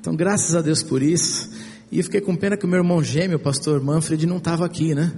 [0.00, 1.50] Então graças a Deus por isso.
[1.90, 4.94] E fiquei com pena que o meu irmão gêmeo, o pastor Manfred, não estava aqui,
[4.94, 5.12] né?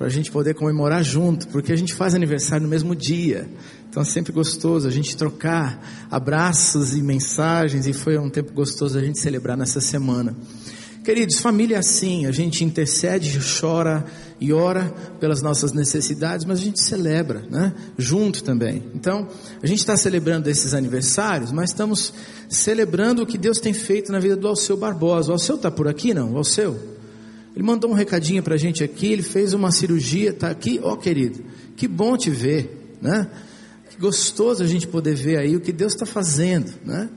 [0.00, 3.46] Para a gente poder comemorar junto, porque a gente faz aniversário no mesmo dia.
[3.86, 5.78] Então é sempre gostoso a gente trocar
[6.10, 10.34] abraços e mensagens e foi um tempo gostoso a gente celebrar nessa semana.
[11.04, 14.02] Queridos, família é assim, a gente intercede, chora
[14.40, 14.84] e ora
[15.20, 17.74] pelas nossas necessidades, mas a gente celebra, né?
[17.98, 18.82] Junto também.
[18.94, 19.28] Então,
[19.62, 22.14] a gente está celebrando esses aniversários, mas estamos
[22.48, 25.28] celebrando o que Deus tem feito na vida do Alceu Barbosa.
[25.28, 26.32] O Alceu está por aqui, não?
[26.32, 26.99] O Alceu?
[27.54, 30.92] Ele mandou um recadinho para a gente aqui, ele fez uma cirurgia, está aqui, ó
[30.92, 31.44] oh, querido,
[31.76, 33.28] que bom te ver, né?
[34.00, 37.10] gostoso a gente poder ver aí o que Deus está fazendo, né?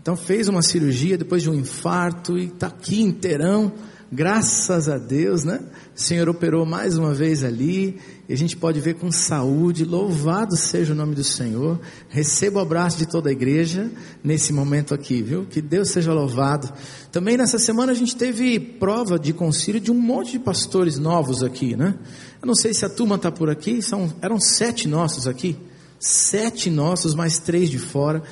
[0.00, 3.72] Então fez uma cirurgia depois de um infarto e está aqui inteirão,
[4.10, 5.60] graças a Deus, né?
[5.96, 7.98] O Senhor operou mais uma vez ali
[8.28, 9.84] e a gente pode ver com saúde.
[9.84, 11.80] Louvado seja o nome do Senhor.
[12.08, 13.90] Receba o abraço de toda a igreja
[14.22, 15.44] nesse momento aqui, viu?
[15.44, 16.72] Que Deus seja louvado.
[17.12, 21.42] Também nessa semana a gente teve prova de concílio de um monte de pastores novos
[21.42, 21.94] aqui, né?
[22.40, 25.56] Eu não sei se a turma está por aqui, são, eram sete nossos aqui
[25.98, 28.22] sete nossos, mais três de fora.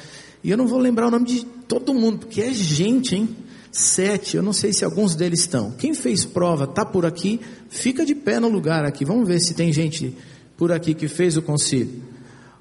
[0.43, 3.37] E eu não vou lembrar o nome de todo mundo, porque é gente, hein?
[3.77, 5.71] Sete, eu não sei se alguns deles estão.
[5.71, 9.05] Quem fez prova, tá por aqui, fica de pé no lugar aqui.
[9.05, 10.17] Vamos ver se tem gente
[10.57, 12.03] por aqui que fez o concílio.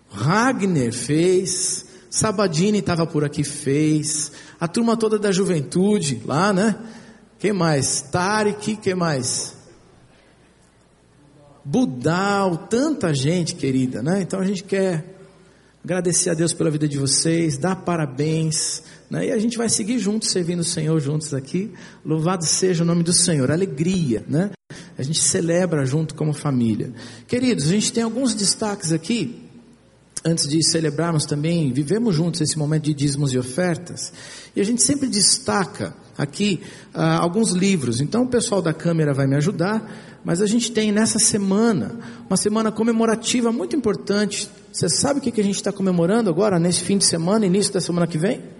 [0.10, 4.34] Ragner fez, Sabadini estava por aqui, fez.
[4.60, 6.76] A turma toda da juventude lá, né?
[7.40, 8.02] Quem mais?
[8.02, 9.56] Tarek, quem mais?
[11.64, 14.22] Budal, tanta gente querida, né?
[14.22, 15.16] Então a gente quer
[15.82, 18.84] agradecer a Deus pela vida de vocês, dar parabéns,
[19.16, 19.28] Né?
[19.28, 21.72] E a gente vai seguir juntos, servindo o Senhor juntos aqui.
[22.04, 23.50] Louvado seja o nome do Senhor.
[23.50, 24.52] Alegria, né?
[24.98, 26.92] A gente celebra junto como família.
[27.26, 29.42] Queridos, a gente tem alguns destaques aqui.
[30.26, 34.12] Antes de celebrarmos também, vivemos juntos esse momento de dízimos e ofertas.
[34.54, 36.62] E a gente sempre destaca aqui
[36.94, 38.02] ah, alguns livros.
[38.02, 40.20] Então o pessoal da câmera vai me ajudar.
[40.26, 44.50] Mas a gente tem nessa semana, uma semana comemorativa muito importante.
[44.74, 47.80] Você sabe o que a gente está comemorando agora, nesse fim de semana, início da
[47.80, 48.55] semana que vem?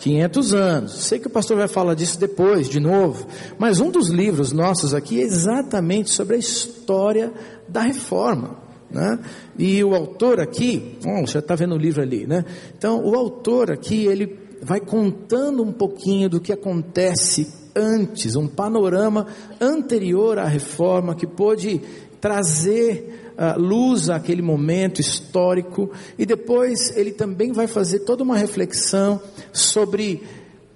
[0.00, 0.92] 500 anos.
[1.04, 3.26] Sei que o pastor vai falar disso depois, de novo.
[3.58, 7.32] Mas um dos livros nossos aqui é exatamente sobre a história
[7.68, 8.58] da reforma.
[8.90, 9.18] Né?
[9.58, 12.44] E o autor aqui, bom, você está vendo o livro ali, né?
[12.76, 17.46] Então, o autor aqui, ele vai contando um pouquinho do que acontece
[17.76, 19.26] antes, um panorama
[19.60, 21.80] anterior à reforma que pôde
[22.20, 29.20] trazer luz àquele momento histórico e depois ele também vai fazer toda uma reflexão
[29.52, 30.22] sobre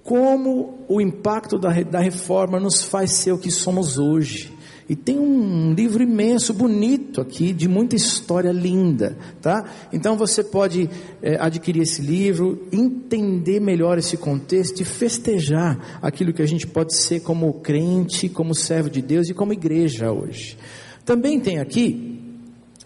[0.03, 4.53] como o impacto da, da reforma nos faz ser o que somos hoje.
[4.87, 9.65] E tem um livro imenso, bonito aqui, de muita história linda, tá?
[9.91, 10.87] Então você pode
[11.23, 16.95] é, adquirir esse livro, entender melhor esse contexto e festejar aquilo que a gente pode
[16.95, 20.55] ser como crente, como servo de Deus e como igreja hoje.
[21.03, 22.24] Também tem aqui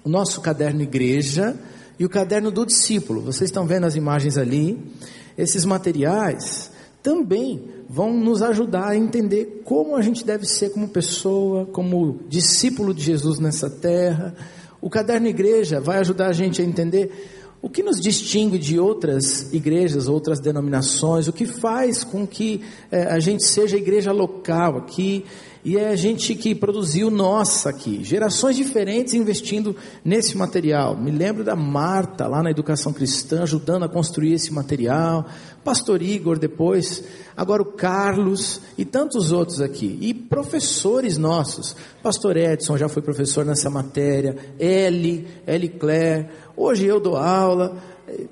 [0.10, 1.55] o nosso caderno igreja
[1.99, 3.22] e o caderno do discípulo.
[3.22, 4.91] Vocês estão vendo as imagens ali?
[5.38, 6.72] Esses materiais
[7.03, 12.91] também vão nos ajudar a entender como a gente deve ser como pessoa, como discípulo
[12.91, 14.36] de Jesus nessa terra.
[14.82, 19.51] O caderno igreja vai ajudar a gente a entender o que nos distingue de outras
[19.53, 25.26] igrejas, outras denominações, o que faz com que é, a gente seja igreja local aqui,
[25.64, 30.95] e é a gente que produziu nossa aqui, gerações diferentes investindo nesse material.
[30.95, 35.26] Me lembro da Marta lá na educação cristã ajudando a construir esse material,
[35.62, 37.03] Pastor Igor depois,
[37.36, 41.76] agora o Carlos e tantos outros aqui, e professores nossos.
[42.01, 46.28] Pastor Edson já foi professor nessa matéria, Eli, Eli Claire,
[46.62, 47.78] hoje eu dou aula,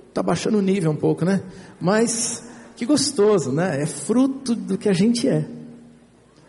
[0.08, 1.42] está baixando o nível um pouco, né?
[1.80, 2.44] Mas
[2.76, 3.82] que gostoso, né?
[3.82, 5.48] É fruto do que a gente é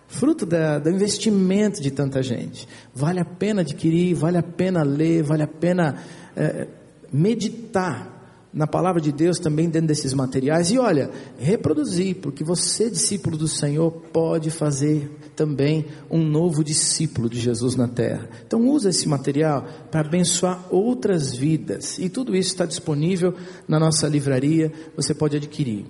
[0.09, 2.67] fruto da, do investimento de tanta gente.
[2.95, 6.03] Vale a pena adquirir, vale a pena ler, vale a pena
[6.35, 6.67] é,
[7.13, 8.18] meditar
[8.59, 13.47] na palavra de Deus também dentro desses materiais e olha, reproduzir, porque você, discípulo do
[13.47, 18.29] Senhor, pode fazer também um novo discípulo de Jesus na terra.
[18.45, 23.33] Então use esse material para abençoar outras vidas e tudo isso está disponível
[23.69, 25.87] na nossa livraria, você pode adquirir.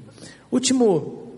[0.52, 1.32] Último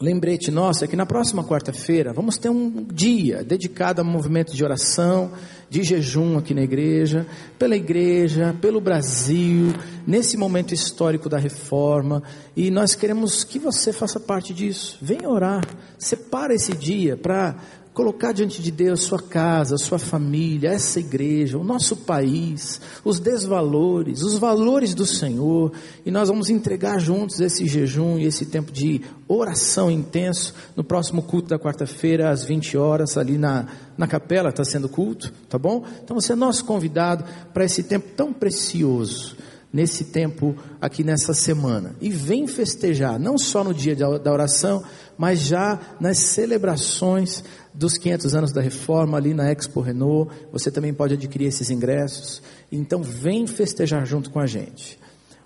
[0.00, 4.62] lembrete nosso é que na próxima quarta-feira vamos ter um dia dedicado a movimento de
[4.62, 5.32] oração,
[5.70, 7.26] de jejum aqui na igreja,
[7.58, 9.72] pela igreja, pelo Brasil,
[10.06, 12.22] nesse momento histórico da reforma,
[12.56, 14.98] e nós queremos que você faça parte disso.
[15.02, 15.62] Venha orar,
[15.98, 17.56] separa esse dia para
[17.98, 24.22] colocar diante de Deus sua casa, sua família, essa igreja, o nosso país, os desvalores,
[24.22, 25.72] os valores do Senhor,
[26.06, 31.24] e nós vamos entregar juntos esse jejum e esse tempo de oração intenso no próximo
[31.24, 35.82] culto da quarta-feira, às 20 horas, ali na, na capela, está sendo culto, tá bom?
[36.04, 39.36] Então você é nosso convidado para esse tempo tão precioso
[39.72, 41.94] nesse tempo aqui nessa semana.
[42.00, 44.82] E vem festejar, não só no dia da oração,
[45.16, 47.44] mas já nas celebrações
[47.74, 50.32] dos 500 anos da reforma ali na Expo Renault.
[50.52, 52.42] Você também pode adquirir esses ingressos.
[52.72, 54.98] Então vem festejar junto com a gente.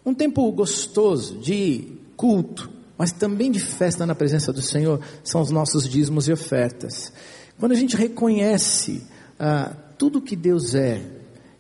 [0.05, 5.51] Um tempo gostoso de culto, mas também de festa na presença do Senhor são os
[5.51, 7.13] nossos dízimos e ofertas.
[7.59, 9.03] Quando a gente reconhece
[9.39, 11.01] ah, tudo que Deus é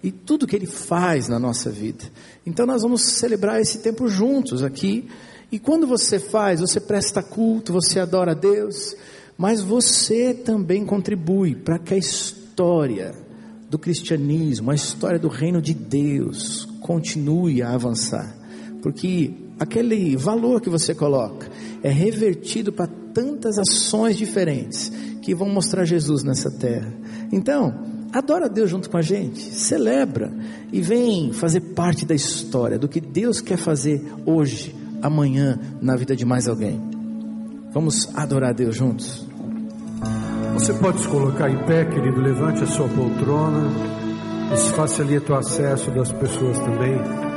[0.03, 2.05] e tudo que Ele faz na nossa vida.
[2.44, 5.09] Então nós vamos celebrar esse tempo juntos aqui.
[5.50, 8.96] E quando você faz, você presta culto, você adora a Deus,
[9.36, 13.14] mas você também contribui para que a história
[13.68, 18.34] do cristianismo, a história do reino de Deus continue a avançar.
[18.82, 21.48] Porque aquele valor que você coloca
[21.82, 24.90] é revertido para tantas ações diferentes
[25.22, 26.92] que vão mostrar Jesus nessa terra.
[27.30, 30.33] Então, adora Deus junto com a gente, celebra
[30.73, 36.15] e vem fazer parte da história, do que Deus quer fazer hoje, amanhã, na vida
[36.15, 36.81] de mais alguém.
[37.73, 39.27] Vamos adorar Deus juntos?
[40.55, 43.71] Você pode se colocar em pé, querido, levante a sua poltrona,
[44.53, 47.32] e facilita o acesso das pessoas também.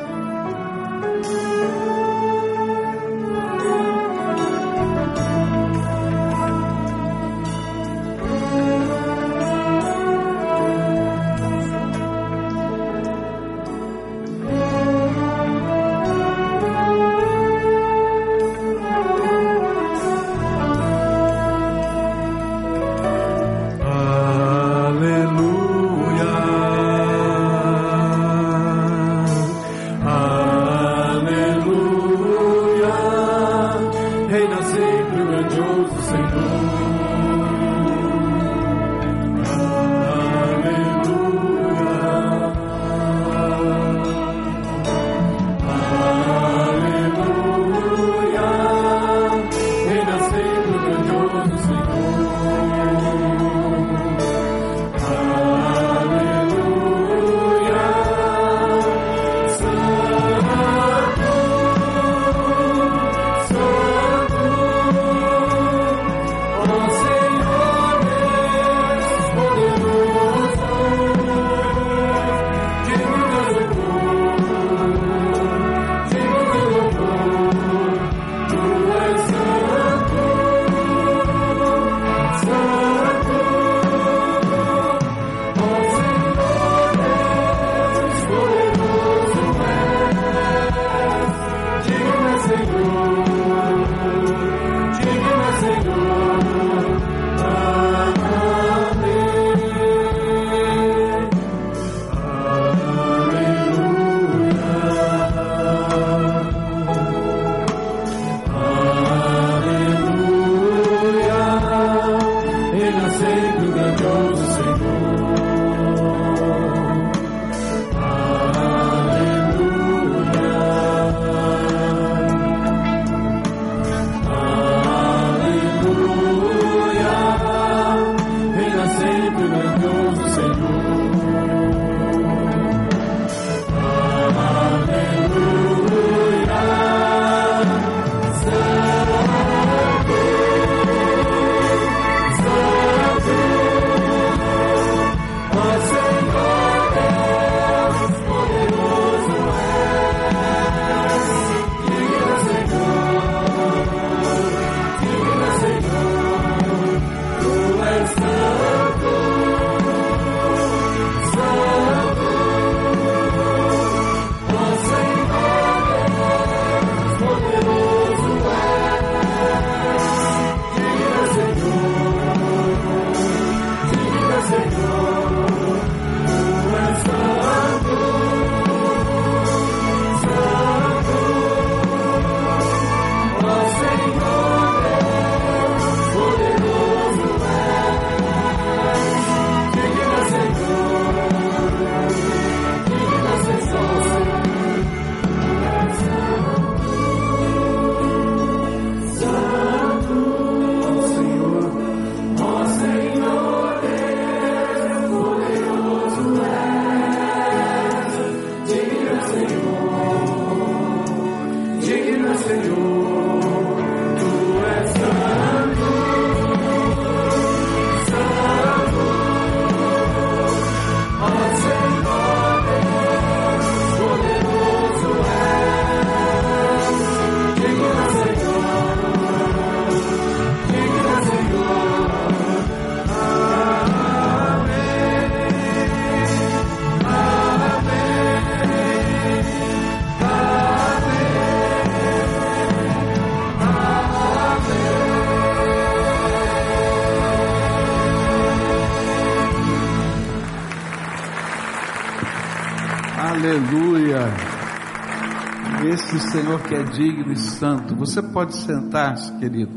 [257.32, 257.96] E santo.
[257.96, 259.72] Você pode sentar-se, querido.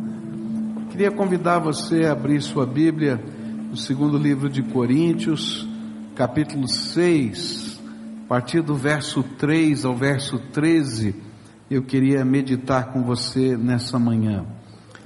[0.90, 3.22] Queria convidar você a abrir sua Bíblia
[3.70, 5.68] no segundo livro de Coríntios,
[6.14, 7.80] capítulo 6,
[8.24, 11.14] a partir do verso 3 ao verso 13.
[11.70, 14.46] Eu queria meditar com você nessa manhã.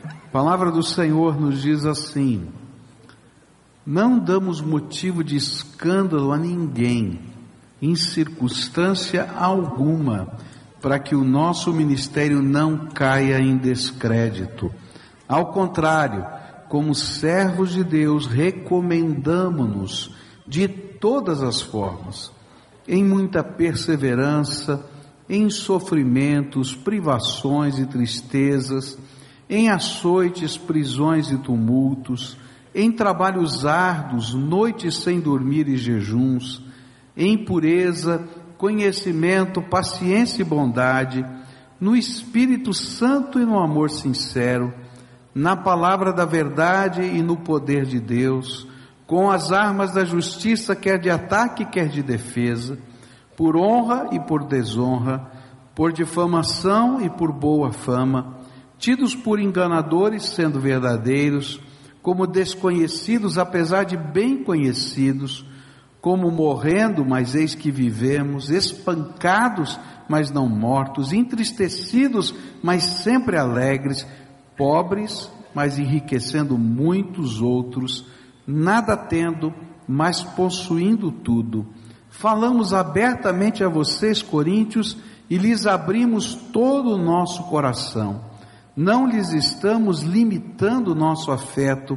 [0.05, 2.49] A palavra do Senhor nos diz assim:
[3.85, 7.21] Não damos motivo de escândalo a ninguém
[7.83, 10.39] em circunstância alguma,
[10.83, 14.69] para que o nosso ministério não caia em descrédito.
[15.29, 16.27] Ao contrário,
[16.69, 20.13] como servos de Deus, recomendamos-nos
[20.47, 22.33] de todas as formas,
[22.89, 24.85] em muita perseverança,
[25.29, 28.99] em sofrimentos, privações e tristezas,
[29.49, 32.37] em açoites, prisões e tumultos,
[32.75, 36.61] em trabalhos árduos, noites sem dormir e jejuns,
[37.17, 38.27] em pureza,
[38.63, 41.27] conhecimento, paciência e bondade,
[41.81, 44.73] no Espírito Santo e no amor sincero,
[45.35, 48.69] na palavra da verdade e no poder de Deus,
[49.05, 52.79] com as armas da justiça, quer de ataque, quer de defesa,
[53.37, 55.29] por honra e por desonra,
[55.75, 58.39] por difamação e por boa fama,
[58.79, 61.61] tidos por enganadores, sendo verdadeiros,
[62.01, 65.45] como desconhecidos, apesar de bem conhecidos,
[66.03, 69.79] como morrendo, mas eis que vivemos, espancados,
[70.09, 74.05] mas não mortos, entristecidos, mas sempre alegres,
[74.57, 78.05] pobres, mas enriquecendo muitos outros,
[78.45, 79.55] nada tendo,
[79.87, 81.65] mas possuindo tudo.
[82.11, 84.99] Falamos abertamente a vocês, coríntios,
[85.31, 88.25] e lhes abrimos todo o nosso coração.
[88.77, 91.97] Não lhes estamos limitando o nosso afeto,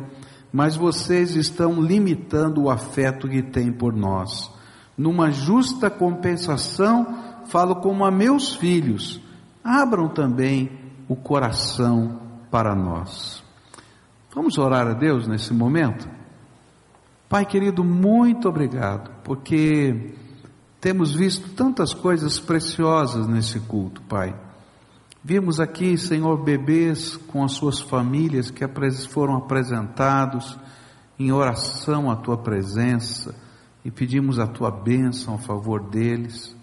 [0.56, 4.50] mas vocês estão limitando o afeto que têm por nós.
[4.98, 9.20] Numa justa compensação, falo como a meus filhos,
[9.62, 10.72] abram também
[11.10, 13.44] o coração para nós.
[14.34, 16.10] Vamos orar a Deus nesse momento?
[17.28, 20.14] Pai querido, muito obrigado, porque
[20.80, 24.34] temos visto tantas coisas preciosas nesse culto, Pai.
[25.28, 28.64] Vimos aqui, Senhor, bebês com as suas famílias que
[29.10, 30.56] foram apresentados
[31.18, 33.34] em oração à tua presença
[33.84, 36.56] e pedimos a tua bênção a favor deles.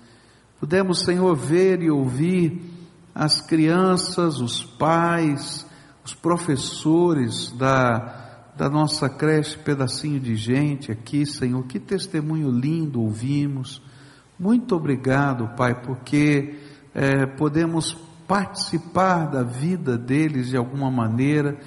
[0.60, 2.62] Pudemos, Senhor, ver e ouvir
[3.12, 5.66] as crianças, os pais,
[6.04, 11.64] os professores da, da nossa creche, pedacinho de gente aqui, Senhor.
[11.64, 13.82] Que testemunho lindo ouvimos.
[14.38, 16.60] Muito obrigado, Pai, porque
[16.94, 21.58] é, podemos participar da vida deles de alguma maneira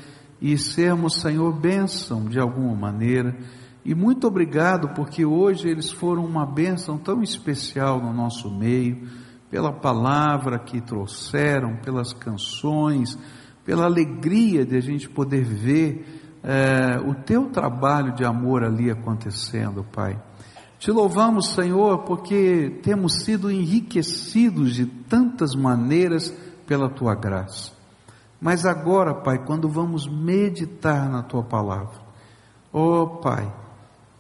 [0.42, 3.36] e sermos, Senhor, bênção de alguma maneira.
[3.84, 9.08] E muito obrigado porque hoje eles foram uma bênção tão especial no nosso meio,
[9.50, 13.18] pela palavra que trouxeram, pelas canções,
[13.64, 19.84] pela alegria de a gente poder ver é, o teu trabalho de amor ali acontecendo,
[19.84, 20.20] Pai.
[20.80, 26.34] Te louvamos, Senhor, porque temos sido enriquecidos de tantas maneiras
[26.68, 27.72] pela tua graça.
[28.40, 32.00] Mas agora, Pai, quando vamos meditar na tua palavra,
[32.72, 33.52] ó oh, Pai,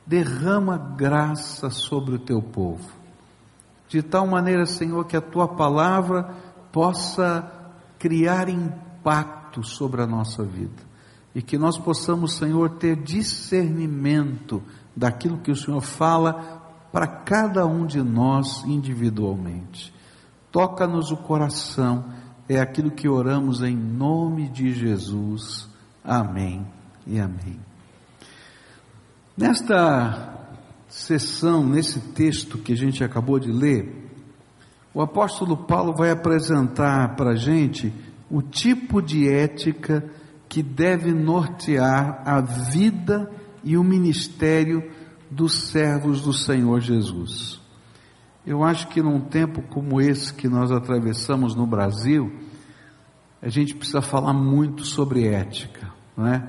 [0.05, 2.89] derrama graça sobre o teu povo,
[3.87, 6.33] de tal maneira, Senhor, que a tua palavra
[6.71, 7.51] possa
[7.99, 10.83] criar impacto sobre a nossa vida
[11.33, 14.63] e que nós possamos, Senhor, ter discernimento
[14.95, 19.93] daquilo que o Senhor fala para cada um de nós individualmente.
[20.51, 22.05] Toca-nos o coração
[22.47, 25.67] é aquilo que oramos em nome de Jesus.
[26.03, 26.65] Amém
[27.05, 27.59] e amém.
[29.35, 30.47] Nesta
[30.87, 34.03] sessão, nesse texto que a gente acabou de ler,
[34.93, 37.91] o apóstolo Paulo vai apresentar para a gente
[38.29, 40.09] o tipo de ética
[40.47, 43.29] que deve nortear a vida
[43.65, 44.89] e o ministério
[45.29, 47.59] dos servos do Senhor Jesus.
[48.45, 52.31] Eu acho que num tempo como esse que nós atravessamos no Brasil,
[53.41, 56.47] a gente precisa falar muito sobre ética, não é?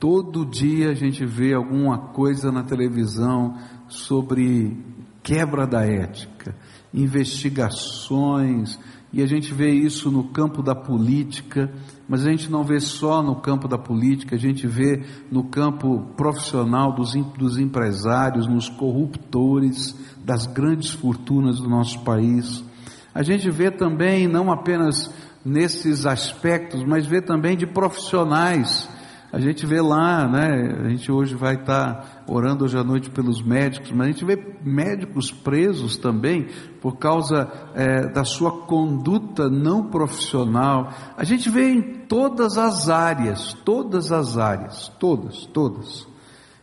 [0.00, 3.56] Todo dia a gente vê alguma coisa na televisão
[3.88, 4.76] sobre
[5.22, 6.56] quebra da ética,
[6.92, 8.80] investigações,
[9.12, 11.72] e a gente vê isso no campo da política,
[12.12, 16.12] mas a gente não vê só no campo da política, a gente vê no campo
[16.14, 22.62] profissional dos, dos empresários, nos corruptores, das grandes fortunas do nosso país.
[23.14, 25.10] A gente vê também, não apenas
[25.42, 28.86] nesses aspectos, mas vê também de profissionais.
[29.32, 30.80] A gente vê lá, né?
[30.84, 34.56] A gente hoje vai estar orando hoje à noite pelos médicos, mas a gente vê
[34.64, 36.48] médicos presos também
[36.80, 40.92] por causa é, da sua conduta não profissional.
[41.16, 46.06] A gente vê em todas as áreas, todas as áreas, todas, todas.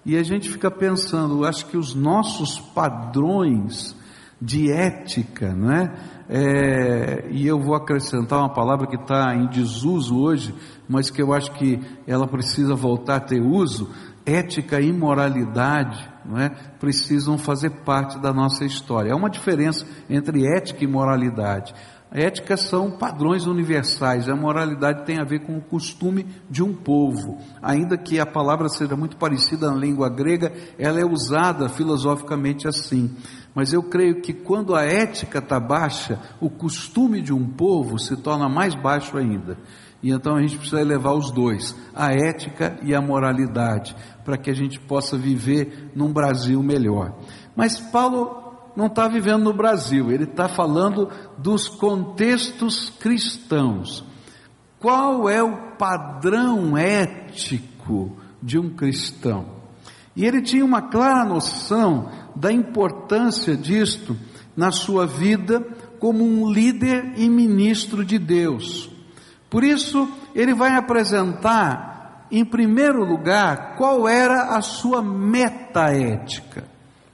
[0.06, 3.96] E a gente fica pensando, acho que os nossos padrões
[4.42, 5.94] de ética, não é?
[6.30, 10.56] é e eu vou acrescentar uma palavra que está em desuso hoje,
[10.88, 13.90] mas que eu acho que ela precisa voltar a ter uso.
[14.30, 16.50] Ética e moralidade, não é?
[16.80, 19.14] Precisam fazer parte da nossa história.
[19.14, 21.74] Há uma diferença entre ética e moralidade.
[22.12, 26.74] A ética são padrões universais, a moralidade tem a ver com o costume de um
[26.74, 27.38] povo.
[27.62, 33.16] Ainda que a palavra seja muito parecida na língua grega, ela é usada filosoficamente assim.
[33.54, 38.18] Mas eu creio que quando a ética está baixa, o costume de um povo se
[38.18, 39.58] torna mais baixo ainda.
[40.02, 44.50] E então a gente precisa elevar os dois, a ética e a moralidade, para que
[44.50, 47.14] a gente possa viver num Brasil melhor.
[47.56, 48.40] Mas Paulo
[48.76, 54.06] não está vivendo no Brasil, ele está falando dos contextos cristãos.
[54.80, 59.60] Qual é o padrão ético de um cristão?
[60.16, 64.16] E ele tinha uma clara noção da importância disto
[64.56, 65.60] na sua vida
[66.00, 68.90] como um líder e ministro de Deus.
[69.50, 76.66] Por isso, ele vai apresentar, em primeiro lugar, qual era a sua meta ética.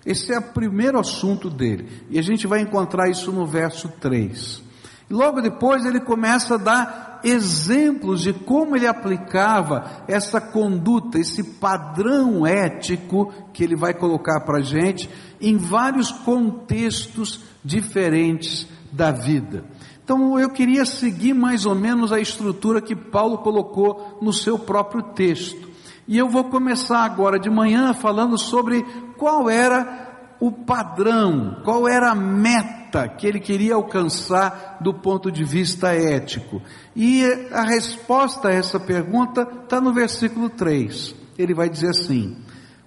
[0.06, 2.06] Esse é o primeiro assunto dele.
[2.10, 4.64] E a gente vai encontrar isso no verso 3.
[5.10, 11.44] E logo depois ele começa a dar exemplos de como ele aplicava essa conduta, esse
[11.44, 15.10] padrão ético que ele vai colocar para a gente
[15.42, 19.66] em vários contextos diferentes da vida.
[20.06, 25.02] Então eu queria seguir mais ou menos a estrutura que Paulo colocou no seu próprio
[25.02, 25.68] texto.
[26.08, 28.84] E eu vou começar agora de manhã falando sobre
[29.18, 35.44] qual era o padrão, qual era a meta que ele queria alcançar do ponto de
[35.44, 36.62] vista ético.
[36.96, 41.16] E a resposta a essa pergunta está no versículo 3.
[41.36, 42.38] Ele vai dizer assim: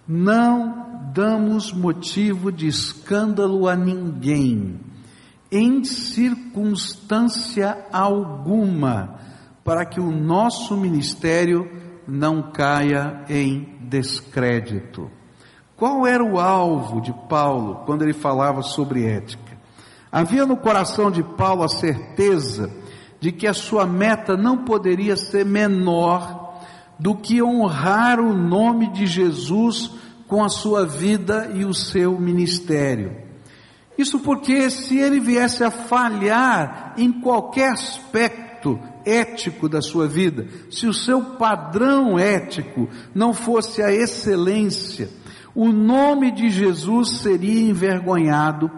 [0.07, 4.88] Não damos motivo de escândalo a ninguém
[5.51, 9.19] em circunstância alguma,
[9.65, 11.71] para que o nosso ministério
[12.07, 15.11] não caia em descrédito.
[15.77, 19.57] Qual era o alvo de Paulo quando ele falava sobre ética?
[20.11, 22.71] Havia no coração de Paulo a certeza
[23.21, 26.59] de que a sua meta não poderia ser menor
[26.99, 29.93] do que honrar o nome de Jesus
[30.27, 33.28] com a sua vida e o seu ministério.
[33.99, 40.87] Isso porque se ele viesse a falhar em qualquer aspecto ético da sua vida, se
[40.87, 45.11] o seu padrão ético não fosse a excelência,
[45.53, 48.71] o nome de Jesus seria envergonhado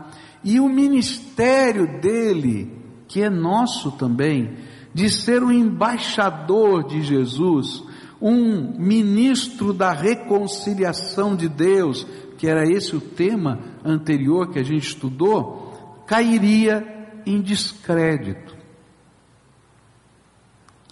[0.43, 2.73] e o ministério dele,
[3.07, 4.57] que é nosso também,
[4.95, 7.83] de ser um embaixador de Jesus,
[8.21, 12.07] um ministro da reconciliação de Deus,
[12.41, 18.57] que era esse o tema anterior que a gente estudou, cairia em descrédito.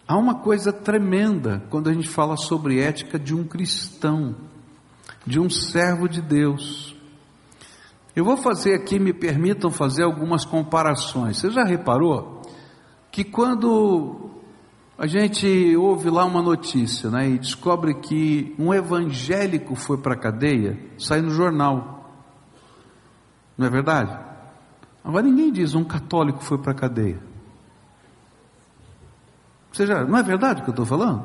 [0.06, 4.36] Há uma coisa tremenda quando a gente fala sobre ética de um cristão,
[5.26, 6.94] de um servo de Deus.
[8.14, 11.38] Eu vou fazer aqui, me permitam fazer algumas comparações.
[11.38, 12.42] Você já reparou
[13.10, 14.37] que quando
[14.98, 20.18] a gente ouve lá uma notícia, né, e descobre que um evangélico foi para a
[20.18, 22.12] cadeia, sai no jornal.
[23.56, 24.18] Não é verdade?
[25.04, 27.22] Agora ninguém diz um católico foi para a cadeia.
[29.68, 31.24] Ou seja, não é verdade o que eu estou falando?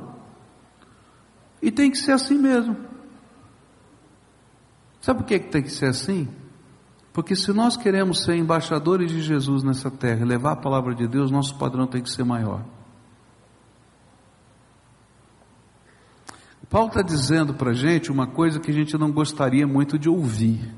[1.59, 2.77] E tem que ser assim mesmo.
[5.01, 6.29] Sabe por que, que tem que ser assim?
[7.11, 11.31] Porque se nós queremos ser embaixadores de Jesus nessa terra levar a palavra de Deus,
[11.31, 12.63] nosso padrão tem que ser maior.
[16.73, 20.09] Paulo está dizendo para a gente uma coisa que a gente não gostaria muito de
[20.09, 20.73] ouvir.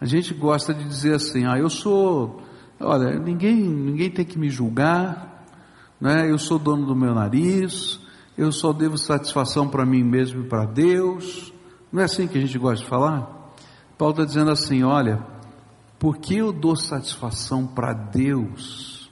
[0.00, 2.42] A gente gosta de dizer assim, ah, eu sou,
[2.80, 5.46] olha, ninguém, ninguém tem que me julgar,
[6.00, 6.28] né?
[6.28, 8.00] eu sou dono do meu nariz,
[8.36, 11.52] eu só devo satisfação para mim mesmo e para Deus.
[11.92, 13.54] Não é assim que a gente gosta de falar?
[13.96, 15.24] Paulo está dizendo assim, olha,
[16.00, 19.08] porque eu dou satisfação para Deus,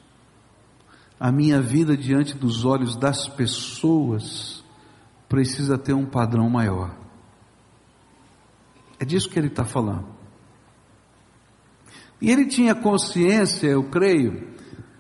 [1.21, 4.62] a minha vida diante dos olhos das pessoas,
[5.33, 6.95] precisa ter um padrão maior.
[9.01, 10.05] É disso que ele está falando.
[12.21, 14.47] E ele tinha consciência, eu creio,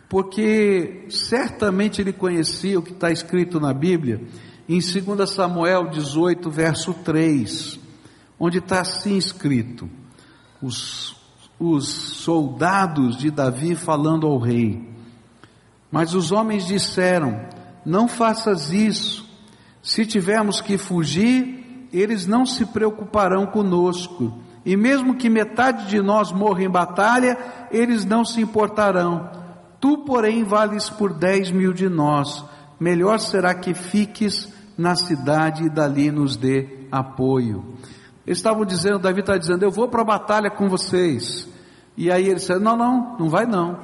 [0.09, 4.27] porque certamente ele conhecia o que está escrito na Bíblia,
[4.67, 7.79] em 2 Samuel 18, verso 3,
[8.41, 9.87] onde está assim escrito:
[10.63, 11.15] os,
[11.61, 14.83] os soldados de Davi falando ao rei.
[15.91, 17.47] Mas os homens disseram:
[17.85, 19.22] Não faças isso,
[19.83, 24.33] se tivermos que fugir, eles não se preocuparão conosco.
[24.65, 27.37] E mesmo que metade de nós morra em batalha,
[27.71, 29.29] eles não se importarão.
[29.81, 32.45] Tu, porém, vales por dez mil de nós.
[32.79, 34.49] Melhor será que fiques
[34.79, 37.65] na cidade e dali nos dê apoio.
[38.25, 41.49] Eles estavam dizendo, Davi está dizendo, eu vou para a batalha com vocês.
[41.97, 43.81] E aí ele disse, não, não, não vai não.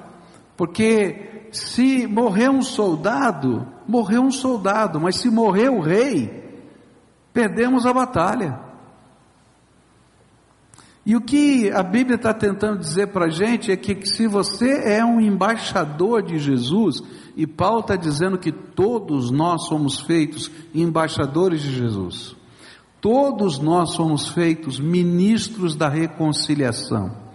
[0.56, 6.60] Porque se morrer um soldado, morreu um soldado, mas se morrer o rei,
[7.32, 8.60] perdemos a batalha.
[11.06, 14.82] E o que a Bíblia está tentando dizer para a gente é que se você
[14.84, 17.02] é um embaixador de Jesus,
[17.34, 22.36] e Paulo está dizendo que todos nós somos feitos embaixadores de Jesus,
[23.00, 27.27] todos nós somos feitos ministros da reconciliação.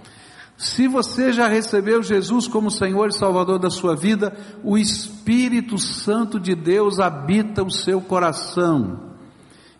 [0.63, 4.33] Se você já recebeu Jesus como Senhor e Salvador da sua vida,
[4.63, 9.11] o Espírito Santo de Deus habita o seu coração.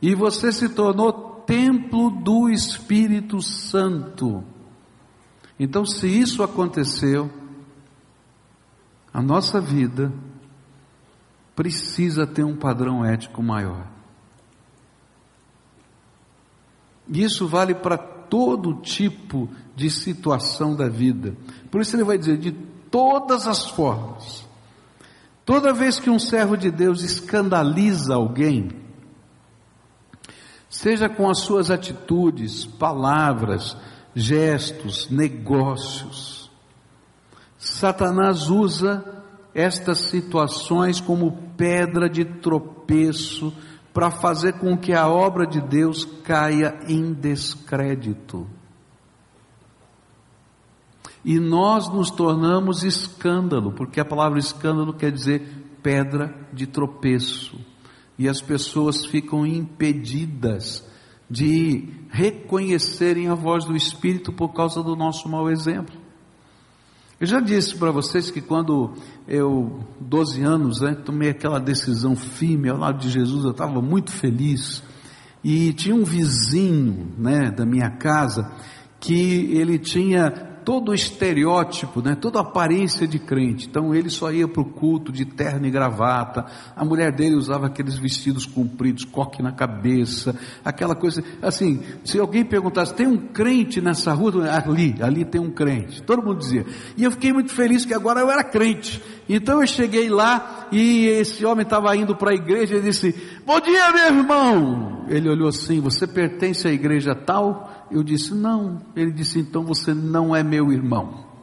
[0.01, 4.43] E você se tornou templo do Espírito Santo.
[5.57, 7.31] Então, se isso aconteceu,
[9.13, 10.11] a nossa vida
[11.55, 13.87] precisa ter um padrão ético maior.
[17.07, 21.37] Isso vale para todo tipo de situação da vida.
[21.69, 22.51] Por isso ele vai dizer: de
[22.89, 24.43] todas as formas.
[25.45, 28.71] Toda vez que um servo de Deus escandaliza alguém,
[30.67, 33.77] seja com as suas atitudes, palavras,
[34.15, 36.49] gestos, negócios,
[37.59, 39.05] Satanás usa
[39.53, 43.53] estas situações como pedra de tropeço
[43.93, 48.47] para fazer com que a obra de Deus caia em descrédito.
[51.23, 55.41] E nós nos tornamos escândalo, porque a palavra escândalo quer dizer
[55.81, 57.57] pedra de tropeço.
[58.17, 60.85] E as pessoas ficam impedidas
[61.29, 66.02] de reconhecerem a voz do Espírito por causa do nosso mau exemplo.
[67.23, 68.91] Eu já disse para vocês que quando
[69.25, 74.11] eu, 12 anos, né, tomei aquela decisão firme ao lado de Jesus, eu estava muito
[74.11, 74.83] feliz.
[75.41, 78.51] E tinha um vizinho, né, da minha casa,
[78.99, 83.67] que ele tinha todo o estereótipo, né, toda a aparência de crente.
[83.67, 86.45] Então ele só ia para o culto de terno e gravata,
[86.75, 91.23] a mulher dele usava aqueles vestidos compridos, coque na cabeça, aquela coisa.
[91.41, 94.33] Assim, se alguém perguntasse, tem um crente nessa rua?
[94.51, 96.01] Ali, ali tem um crente.
[96.01, 96.65] Todo mundo dizia.
[96.97, 99.01] E eu fiquei muito feliz que agora eu era crente.
[99.27, 103.13] Então eu cheguei lá e esse homem estava indo para a igreja e disse:
[103.45, 105.05] Bom dia, meu irmão.
[105.07, 107.87] Ele olhou assim: Você pertence à igreja tal?
[107.89, 108.81] Eu disse: Não.
[108.95, 111.33] Ele disse: Então você não é meu irmão.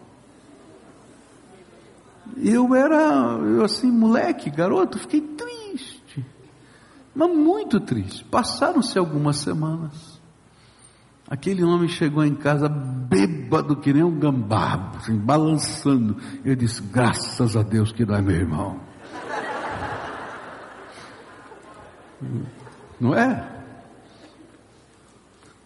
[2.42, 6.24] Eu era, eu assim, moleque, garoto, fiquei triste,
[7.14, 8.24] mas muito triste.
[8.24, 10.09] Passaram-se algumas semanas.
[11.30, 16.16] Aquele homem chegou em casa bêbado que nem um gambá, assim, balançando.
[16.44, 18.80] Eu disse: Graças a Deus que não é meu irmão.
[23.00, 23.62] Não é?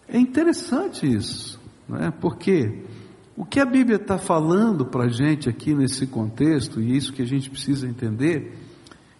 [0.07, 1.59] É interessante isso,
[1.89, 2.11] não é?
[2.11, 2.83] porque
[3.35, 7.23] o que a Bíblia está falando para a gente aqui nesse contexto, e isso que
[7.23, 8.55] a gente precisa entender,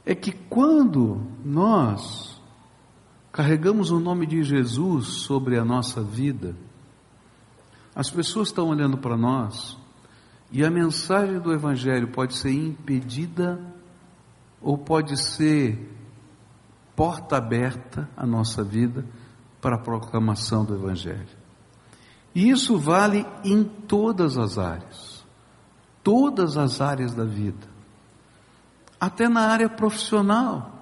[0.06, 2.35] é que quando nós
[3.36, 6.56] carregamos o nome de Jesus sobre a nossa vida,
[7.94, 9.78] as pessoas estão olhando para nós
[10.50, 13.60] e a mensagem do Evangelho pode ser impedida
[14.62, 15.94] ou pode ser
[16.96, 19.06] porta aberta à nossa vida
[19.60, 21.28] para a proclamação do Evangelho.
[22.34, 25.26] E isso vale em todas as áreas,
[26.02, 27.68] todas as áreas da vida,
[28.98, 30.75] até na área profissional.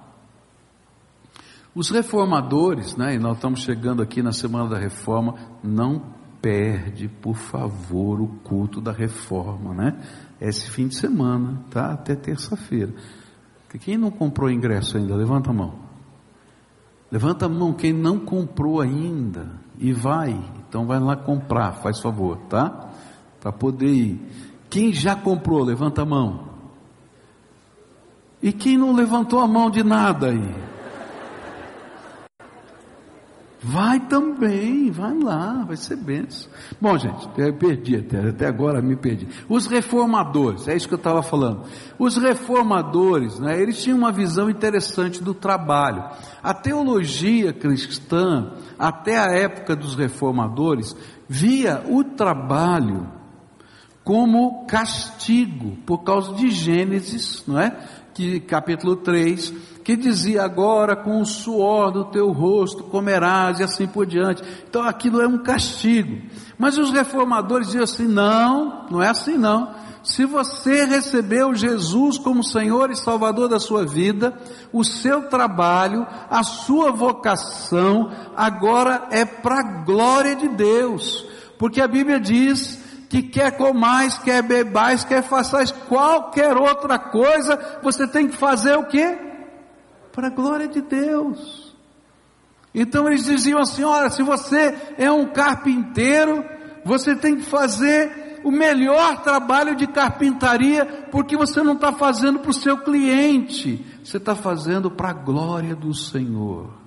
[1.74, 7.34] Os reformadores, né, e nós estamos chegando aqui na Semana da Reforma, não perde, por
[7.34, 9.98] favor, o culto da reforma, né?
[10.38, 11.92] Esse fim de semana, tá?
[11.92, 12.92] Até terça-feira.
[13.80, 15.74] Quem não comprou ingresso ainda, levanta a mão.
[17.10, 20.38] Levanta a mão quem não comprou ainda e vai.
[20.68, 22.90] Então vai lá comprar, faz favor, tá?
[23.40, 24.20] Para poder ir.
[24.68, 26.48] Quem já comprou, levanta a mão.
[28.42, 30.73] E quem não levantou a mão de nada aí?
[33.66, 36.50] Vai também, vai lá, vai ser benção.
[36.78, 39.26] Bom, gente, eu perdi até, até agora me perdi.
[39.48, 41.62] Os reformadores, é isso que eu estava falando.
[41.98, 46.04] Os reformadores, né, eles tinham uma visão interessante do trabalho.
[46.42, 50.94] A teologia cristã, até a época dos reformadores,
[51.26, 53.08] via o trabalho
[54.04, 57.74] como castigo, por causa de Gênesis, não é?
[58.14, 63.86] Que, capítulo 3, que dizia agora com o suor do teu rosto comerás e assim
[63.86, 64.42] por diante.
[64.68, 66.22] Então aquilo é um castigo.
[66.56, 69.74] Mas os reformadores diziam assim: não, não é assim não.
[70.04, 74.38] Se você recebeu Jesus como Senhor e Salvador da sua vida,
[74.70, 81.26] o seu trabalho, a sua vocação agora é para a glória de Deus.
[81.58, 82.83] Porque a Bíblia diz
[83.14, 88.86] que quer comais, quer bebais, quer façais qualquer outra coisa, você tem que fazer o
[88.86, 89.18] quê?
[90.14, 91.74] para a glória de Deus.
[92.74, 96.44] Então eles diziam assim: olha, se você é um carpinteiro,
[96.84, 102.50] você tem que fazer o melhor trabalho de carpintaria, porque você não está fazendo para
[102.50, 106.83] o seu cliente, você está fazendo para a glória do Senhor.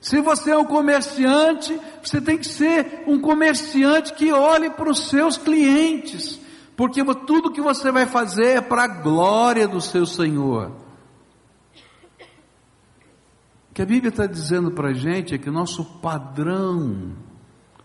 [0.00, 5.08] Se você é um comerciante, você tem que ser um comerciante que olhe para os
[5.08, 6.40] seus clientes,
[6.74, 10.72] porque tudo que você vai fazer é para a glória do seu Senhor.
[13.74, 17.12] Que a Bíblia está dizendo para a gente é que nosso padrão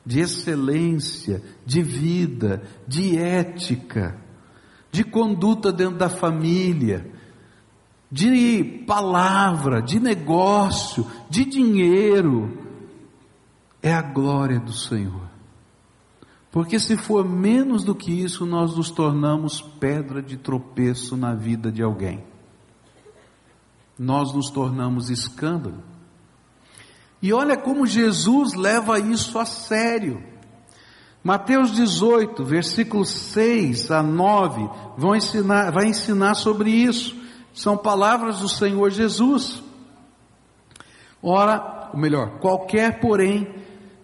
[0.06, 4.18] de excelência, de vida, de ética,
[4.90, 7.12] de conduta dentro da família,
[8.16, 12.66] de palavra, de negócio, de dinheiro,
[13.84, 15.30] é a glória do Senhor.
[16.50, 21.70] Porque se for menos do que isso, nós nos tornamos pedra de tropeço na vida
[21.70, 22.24] de alguém.
[24.00, 25.84] Nós nos tornamos escândalo.
[27.22, 30.24] E olha como Jesus leva isso a sério.
[31.22, 37.25] Mateus 18, versículos 6 a 9, vão ensinar, vai ensinar sobre isso.
[37.56, 39.64] São palavras do Senhor Jesus.
[41.23, 43.48] Ora, ou melhor, qualquer, porém,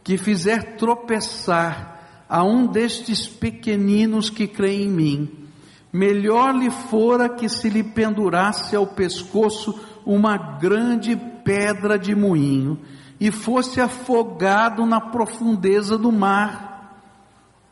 [0.03, 5.49] que fizer tropeçar a um destes pequeninos que creem em mim,
[5.91, 12.79] melhor lhe fora que se lhe pendurasse ao pescoço uma grande pedra de moinho
[13.19, 17.03] e fosse afogado na profundeza do mar.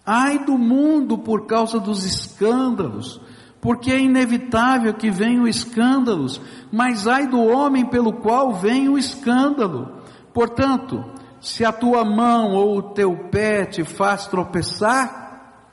[0.06, 3.22] Ai do mundo por causa dos escândalos,
[3.61, 6.41] porque é inevitável que venham escândalos,
[6.72, 9.99] mas ai do homem pelo qual vem o escândalo.
[10.34, 11.03] Portanto,
[11.41, 15.65] se a tua mão ou o teu pé te faz tropeçar,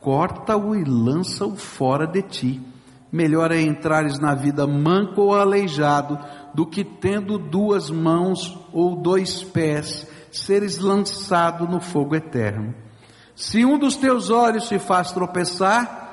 [0.00, 2.60] corta-o e lança-o fora de ti.
[3.12, 6.18] Melhor é entrares na vida manco ou aleijado,
[6.54, 12.74] do que tendo duas mãos ou dois pés, seres lançado no fogo eterno.
[13.34, 16.09] Se um dos teus olhos te faz tropeçar,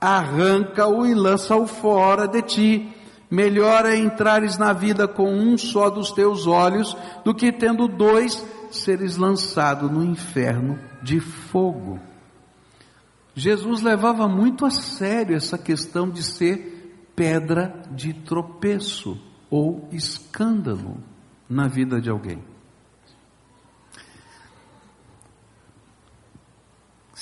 [0.00, 2.92] arranca-o e lança-o fora de ti.
[3.30, 8.44] Melhor é entrares na vida com um só dos teus olhos, do que tendo dois,
[8.70, 11.98] seres lançado no inferno de fogo.
[13.34, 19.20] Jesus levava muito a sério essa questão de ser pedra de tropeço
[19.50, 20.98] ou escândalo
[21.48, 22.55] na vida de alguém.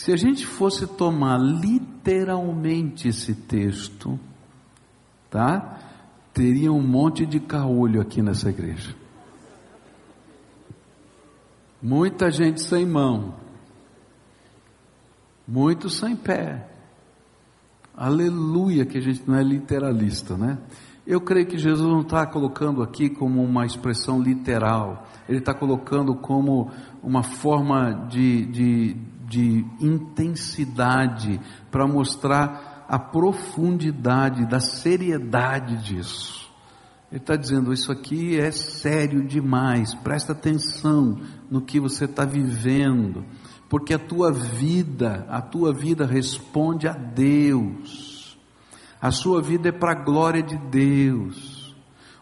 [0.04, 4.20] Se a gente fosse tomar literalmente esse texto,
[5.30, 5.78] tá?
[6.30, 8.94] Teria um monte de caolho aqui nessa igreja.
[11.82, 13.34] Muita gente sem mão,
[15.48, 16.68] muitos sem pé.
[17.96, 20.58] Aleluia, que a gente não é literalista, né?
[21.06, 26.14] Eu creio que Jesus não está colocando aqui como uma expressão literal, ele está colocando
[26.14, 26.70] como
[27.02, 31.40] uma forma de, de, de intensidade
[31.70, 36.50] para mostrar a profundidade da seriedade disso.
[37.10, 41.20] Ele está dizendo: Isso aqui é sério demais, presta atenção
[41.50, 43.24] no que você está vivendo,
[43.68, 48.36] porque a tua vida, a tua vida responde a Deus,
[49.00, 51.64] a sua vida é para a glória de Deus.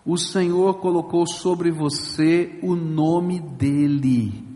[0.05, 4.52] O Senhor colocou sobre você o nome dEle.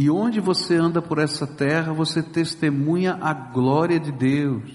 [0.00, 4.70] E onde você anda por essa terra, você testemunha a glória de Deus.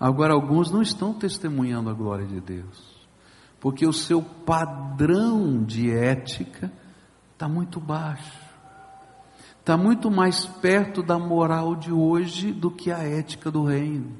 [0.00, 3.06] Agora, alguns não estão testemunhando a glória de Deus,
[3.60, 6.72] porque o seu padrão de ética
[7.34, 8.36] está muito baixo,
[9.60, 14.10] está muito mais perto da moral de hoje do que a ética do reino.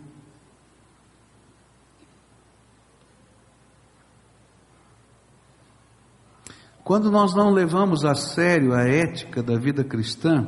[6.86, 10.46] Quando nós não levamos a sério a ética da vida cristã,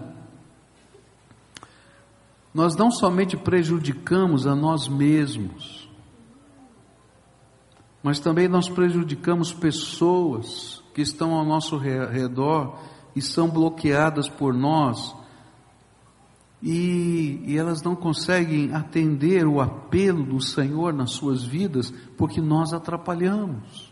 [2.55, 5.90] nós não somente prejudicamos a nós mesmos,
[8.01, 12.78] mas também nós prejudicamos pessoas que estão ao nosso redor
[13.16, 15.16] e são bloqueadas por nós
[16.62, 22.73] e, e, elas não conseguem atender o apelo do Senhor nas suas vidas porque nós
[22.73, 23.88] atrapalhamos.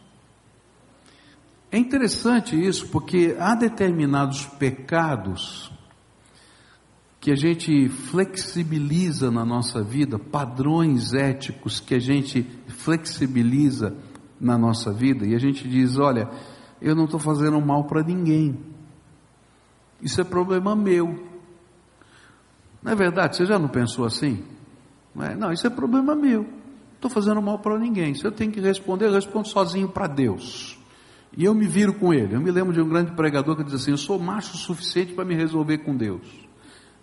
[1.77, 5.71] É interessante isso, porque há determinados pecados
[7.21, 13.95] que a gente flexibiliza na nossa vida, padrões éticos que a gente flexibiliza
[14.41, 16.31] na nossa vida, e a gente diz: olha,
[16.81, 18.59] eu não estou fazendo mal para ninguém,
[20.01, 21.29] isso é problema meu.
[22.83, 23.37] Não é verdade?
[23.37, 24.43] Você já não pensou assim?
[25.15, 25.37] Não, é?
[25.37, 26.41] não isso é problema meu.
[26.41, 28.15] Não estou fazendo mal para ninguém.
[28.15, 30.76] Se eu tenho que responder, eu respondo sozinho para Deus.
[31.37, 32.35] E eu me viro com ele.
[32.35, 35.13] Eu me lembro de um grande pregador que diz assim: Eu sou macho o suficiente
[35.13, 36.27] para me resolver com Deus.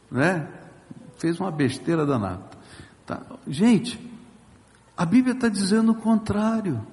[0.09, 0.47] Né?
[1.17, 2.49] Fez uma besteira danada.
[3.05, 3.21] Tá.
[3.47, 3.99] Gente,
[4.97, 6.85] a Bíblia está dizendo o contrário.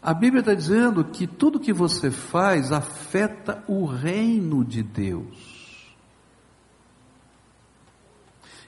[0.00, 5.52] A Bíblia está dizendo que tudo que você faz afeta o reino de Deus.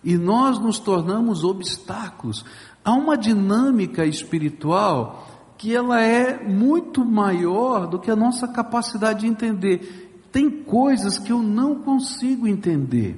[0.02, 2.44] E nós nos tornamos obstáculos.
[2.84, 5.33] Há uma dinâmica espiritual
[5.64, 10.20] que ela é muito maior do que a nossa capacidade de entender.
[10.30, 13.16] Tem coisas que eu não consigo entender.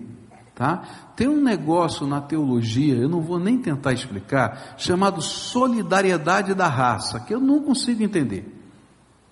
[0.55, 0.81] Tá?
[1.16, 7.18] Tem um negócio na teologia, eu não vou nem tentar explicar, chamado solidariedade da raça,
[7.18, 8.47] que eu não consigo entender.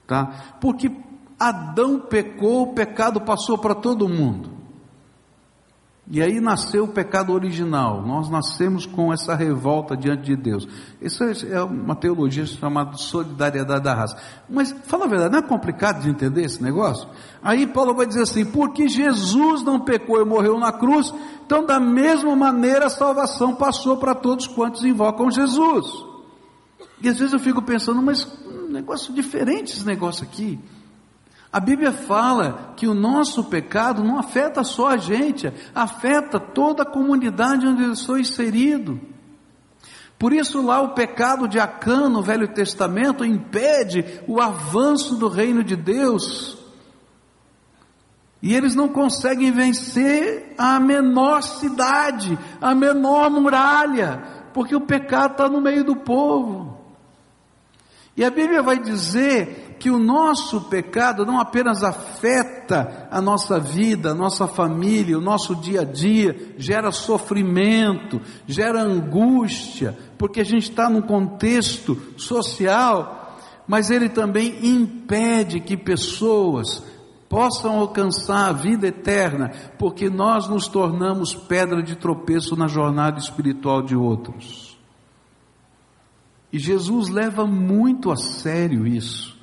[0.09, 0.57] Tá?
[0.61, 0.91] Porque
[1.39, 4.51] Adão pecou, o pecado passou para todo mundo.
[6.07, 8.03] E aí nasceu o pecado original.
[8.03, 10.69] Nós nascemos com essa revolta diante de Deus.
[11.01, 14.17] Isso é uma teologia chamada solidariedade da raça.
[14.49, 17.09] Mas, fala a verdade, não é complicado de entender esse negócio?
[17.43, 21.13] Aí Paulo vai dizer assim: porque Jesus não pecou e morreu na cruz,
[21.47, 25.87] então da mesma maneira a salvação passou para todos quantos invocam Jesus.
[27.01, 30.61] E às vezes eu fico pensando, mas um negócio diferente esse negócio aqui.
[31.55, 36.91] A Bíblia fala que o nosso pecado não afeta só a gente, afeta toda a
[36.91, 39.01] comunidade onde eu estou inserido.
[40.19, 45.63] Por isso lá o pecado de Acã no Velho Testamento impede o avanço do reino
[45.63, 46.59] de Deus.
[48.43, 55.49] E eles não conseguem vencer a menor cidade, a menor muralha, porque o pecado está
[55.49, 56.84] no meio do povo.
[58.17, 64.13] E a Bíblia vai dizer que o nosso pecado não apenas afeta a nossa vida,
[64.13, 70.71] a nossa família, o nosso dia a dia, gera sofrimento, gera angústia, porque a gente
[70.71, 73.37] está num contexto social,
[73.67, 76.85] mas ele também impede que pessoas
[77.29, 83.83] possam alcançar a vida eterna, porque nós nos tornamos pedra de tropeço na jornada espiritual
[83.83, 84.64] de outros.
[86.55, 89.37] E Jesus leva muito a sério isso.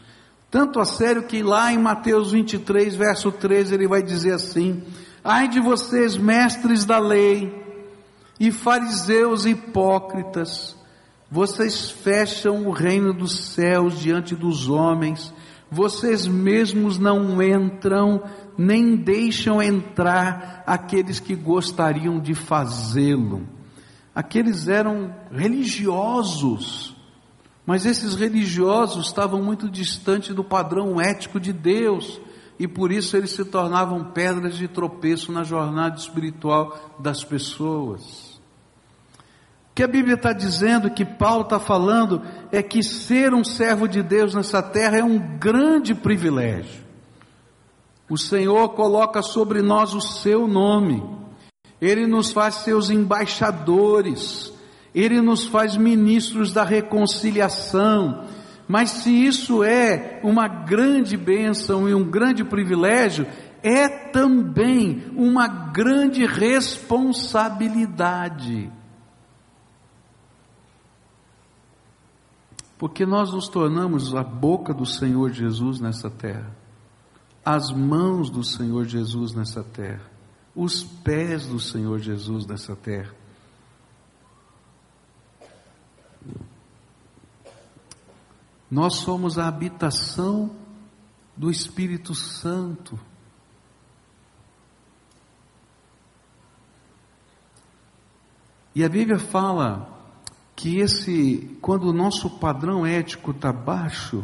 [0.49, 4.81] Tanto a sério que lá em Mateus 23, verso 13, ele vai dizer assim:
[5.21, 7.53] Ai de vocês, mestres da lei,
[8.39, 10.73] e fariseus hipócritas,
[11.29, 15.33] vocês fecham o reino dos céus diante dos homens,
[15.69, 18.23] vocês mesmos não entram,
[18.57, 23.45] nem deixam entrar aqueles que gostariam de fazê-lo.
[24.15, 27.00] Aqueles eram religiosos,
[27.65, 32.19] mas esses religiosos estavam muito distantes do padrão ético de Deus
[32.61, 38.39] e por isso eles se tornavam pedras de tropeço na jornada espiritual das pessoas.
[39.71, 42.21] O que a Bíblia está dizendo, que Paulo está falando,
[42.51, 46.83] é que ser um servo de Deus nessa terra é um grande privilégio.
[48.09, 51.01] O Senhor coloca sobre nós o seu nome,
[51.81, 54.50] Ele nos faz seus embaixadores,
[54.93, 58.25] ele nos faz ministros da reconciliação.
[58.67, 63.25] Mas se isso é uma grande bênção e um grande privilégio,
[63.63, 68.69] é também uma grande responsabilidade.
[72.77, 76.53] Porque nós nos tornamos a boca do Senhor Jesus nessa terra,
[77.45, 80.11] as mãos do Senhor Jesus nessa terra,
[80.55, 83.20] os pés do Senhor Jesus nessa terra.
[88.71, 90.55] Nós somos a habitação
[91.35, 92.97] do Espírito Santo.
[98.73, 99.99] E a Bíblia fala
[100.55, 104.23] que esse, quando o nosso padrão ético está baixo,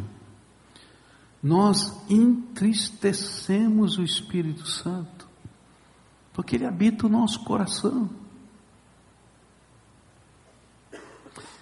[1.43, 5.27] nós entristecemos o Espírito Santo,
[6.31, 8.09] porque ele habita o nosso coração.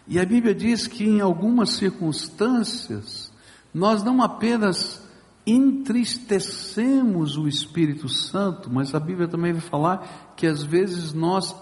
[0.07, 3.32] E a Bíblia diz que em algumas circunstâncias,
[3.73, 5.03] nós não apenas
[5.45, 11.56] entristecemos o Espírito Santo, mas a Bíblia também vai falar que às vezes nós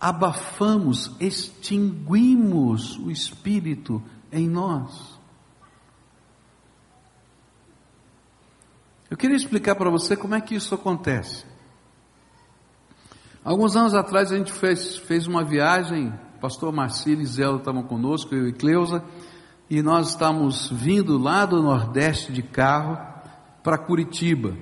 [0.00, 5.18] abafamos, extinguimos o Espírito em nós.
[9.10, 11.44] Eu queria explicar para você como é que isso acontece.
[13.42, 18.34] Alguns anos atrás a gente fez, fez uma viagem pastor Marcílio e Zé estavam conosco,
[18.34, 19.04] eu e Cleusa,
[19.68, 22.98] e nós estávamos vindo lá do Nordeste de carro
[23.62, 24.56] para Curitiba.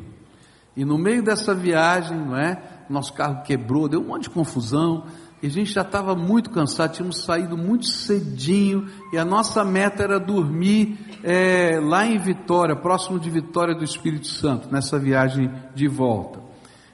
[0.77, 2.61] E no meio dessa viagem, não é?
[2.91, 5.05] Nosso carro quebrou, deu um monte de confusão,
[5.41, 10.03] e a gente já estava muito cansado, tínhamos saído muito cedinho, e a nossa meta
[10.03, 15.87] era dormir é, lá em Vitória, próximo de Vitória do Espírito Santo, nessa viagem de
[15.87, 16.48] volta.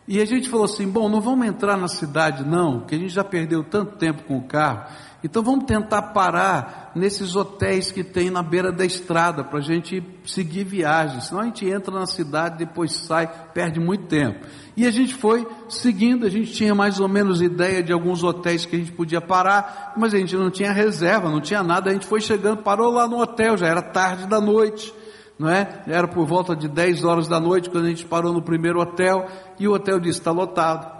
[0.06, 3.12] E a gente falou assim: bom, não vamos entrar na cidade, não, porque a gente
[3.12, 4.84] já perdeu tanto tempo com o carro.
[5.24, 10.04] Então vamos tentar parar nesses hotéis que tem na beira da estrada para a gente
[10.26, 11.18] seguir viagem.
[11.22, 14.46] Senão a gente entra na cidade, depois sai, perde muito tempo.
[14.76, 18.66] E a gente foi seguindo, a gente tinha mais ou menos ideia de alguns hotéis
[18.66, 21.88] que a gente podia parar, mas a gente não tinha reserva, não tinha nada.
[21.88, 24.92] A gente foi chegando, parou lá no hotel, já era tarde da noite
[25.38, 25.82] não é?
[25.86, 29.26] Era por volta de 10 horas da noite quando a gente parou no primeiro hotel
[29.58, 30.92] e o hotel disse: está lotado.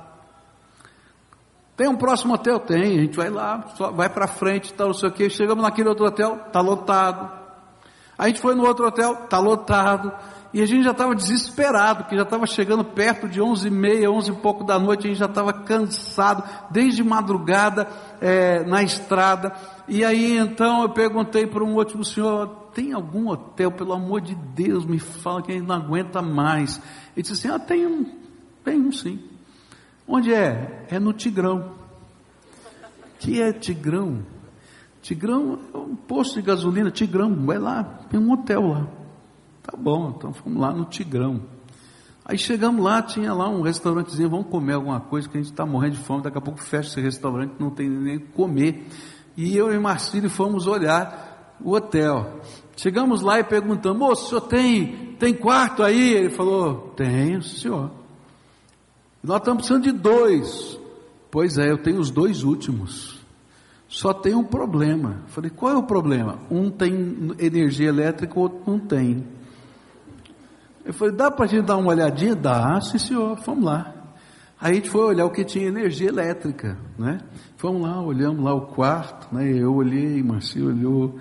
[1.76, 2.60] Tem um próximo hotel?
[2.60, 5.28] Tem, a gente vai lá, vai para frente, tal, não sei o que.
[5.28, 7.44] Chegamos naquele outro hotel, tá lotado.
[8.16, 10.12] A gente foi no outro hotel, tá lotado.
[10.52, 14.08] E a gente já estava desesperado, porque já estava chegando perto de onze e meia,
[14.08, 17.88] onze e pouco da noite, a gente já estava cansado, desde madrugada
[18.20, 19.52] é, na estrada.
[19.88, 24.34] E aí então eu perguntei para um último senhor, tem algum hotel, pelo amor de
[24.34, 26.80] Deus, me fala que a gente não aguenta mais.
[27.16, 28.04] Ele disse assim, ah, tem um,
[28.64, 29.18] tem um sim.
[30.06, 30.86] Onde é?
[30.90, 31.72] É no Tigrão.
[33.18, 34.22] Que é Tigrão?
[35.00, 38.86] Tigrão é um posto de gasolina, Tigrão, vai lá, tem um hotel lá.
[39.62, 41.42] Tá bom, então fomos lá no Tigrão.
[42.24, 45.66] Aí chegamos lá, tinha lá um restaurantezinho, vamos comer alguma coisa, que a gente está
[45.66, 48.86] morrendo de fome, daqui a pouco fecha esse restaurante, não tem nem comer.
[49.36, 52.40] E eu e Marcílio fomos olhar o hotel.
[52.76, 56.14] Chegamos lá e perguntamos, moço, o senhor tem, tem quarto aí?
[56.14, 57.90] Ele falou, tenho, senhor.
[59.22, 60.78] Nós estamos precisando de dois.
[61.30, 63.18] Pois é, eu tenho os dois últimos.
[63.88, 65.22] Só tem um problema.
[65.28, 66.38] falei, qual é o problema?
[66.50, 69.24] Um tem energia elétrica, o outro não tem.
[70.84, 72.34] Eu falei, dá para a gente dar uma olhadinha?
[72.34, 73.94] Dá, sim senhor, vamos lá.
[74.60, 77.20] Aí a gente foi olhar o que tinha energia elétrica, né?
[77.56, 79.48] Fomos lá, olhamos lá o quarto, né?
[79.48, 81.18] Eu olhei, Marcio olhou.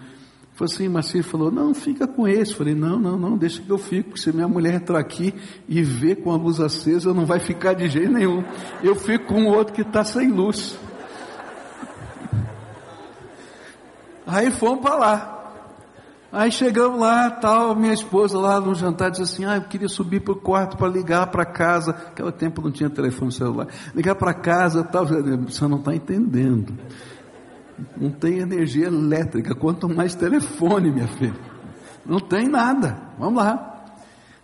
[0.56, 2.54] Falei assim, Marcio falou, não, fica com esse.
[2.54, 5.34] Falei, não, não, não, deixa que eu fico, se minha mulher entrar aqui
[5.68, 8.44] e ver com a luz acesa, não vai ficar de jeito nenhum.
[8.84, 10.78] Eu fico com o outro que está sem luz.
[14.28, 15.34] Aí fomos para lá.
[16.32, 20.20] Aí chegamos lá, tal, minha esposa lá no jantar disse assim: Ah, eu queria subir
[20.20, 21.92] para o quarto para ligar para casa.
[21.92, 23.68] Aquele tempo não tinha telefone celular.
[23.94, 25.06] Ligar para casa, tal.
[25.06, 26.74] Você não está entendendo.
[27.98, 31.36] Não tem energia elétrica, quanto mais telefone, minha filha.
[32.06, 33.00] Não tem nada.
[33.18, 33.74] Vamos lá.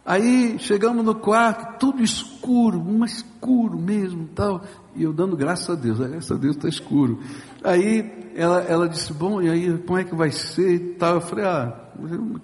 [0.05, 4.63] Aí chegamos no quarto, tudo escuro, um escuro mesmo, tal.
[4.95, 7.19] E eu dando graças a Deus, graças a Deus está escuro.
[7.63, 11.15] Aí ela, ela disse, bom, e aí como é que vai ser tal?
[11.15, 11.89] Eu falei, ah,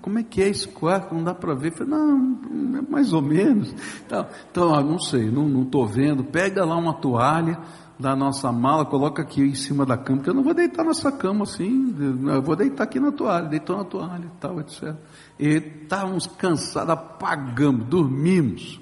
[0.01, 1.15] como é que é esse quarto?
[1.15, 1.69] Não dá para ver.
[1.69, 2.39] Eu falei, não,
[2.77, 3.73] é mais ou menos.
[4.05, 6.23] Então, então ah, não sei, não estou vendo.
[6.23, 7.57] Pega lá uma toalha
[7.97, 11.11] da nossa mala, coloca aqui em cima da cama, porque eu não vou deitar nessa
[11.11, 11.95] cama assim,
[12.27, 14.95] eu vou deitar aqui na toalha, deitou na toalha e tal, etc.
[15.39, 15.47] E
[15.83, 18.79] estávamos cansados, apagamos, dormimos.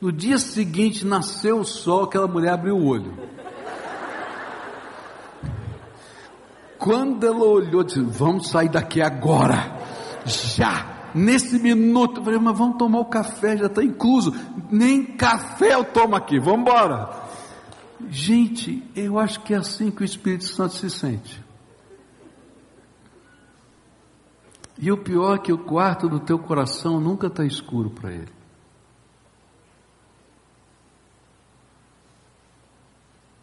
[0.00, 3.12] No dia seguinte nasceu o sol, aquela mulher abriu o olho.
[6.78, 9.76] Quando ela olhou, disse: Vamos sair daqui agora,
[10.24, 12.20] já, nesse minuto.
[12.20, 14.34] Eu falei: Mas vamos tomar o café, já está incluso.
[14.70, 17.19] Nem café eu tomo aqui, vamos embora.
[18.08, 21.42] Gente, eu acho que é assim que o Espírito Santo se sente.
[24.78, 28.32] E o pior é que o quarto do teu coração nunca está escuro para ele.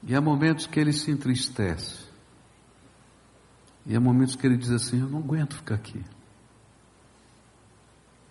[0.04, 2.08] E há momentos que ele se entristece.
[3.86, 6.04] E há momentos que ele diz assim: Eu não aguento ficar aqui.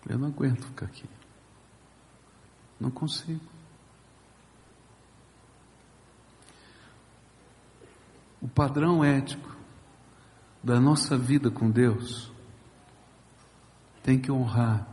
[0.09, 1.09] Eu não aguento ficar aqui.
[2.81, 3.56] Não consigo.
[8.41, 9.57] O padrão ético
[10.63, 12.31] da nossa vida com Deus
[14.03, 14.87] tem que honrar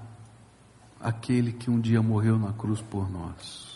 [1.00, 3.74] aquele que um dia morreu na cruz por nós.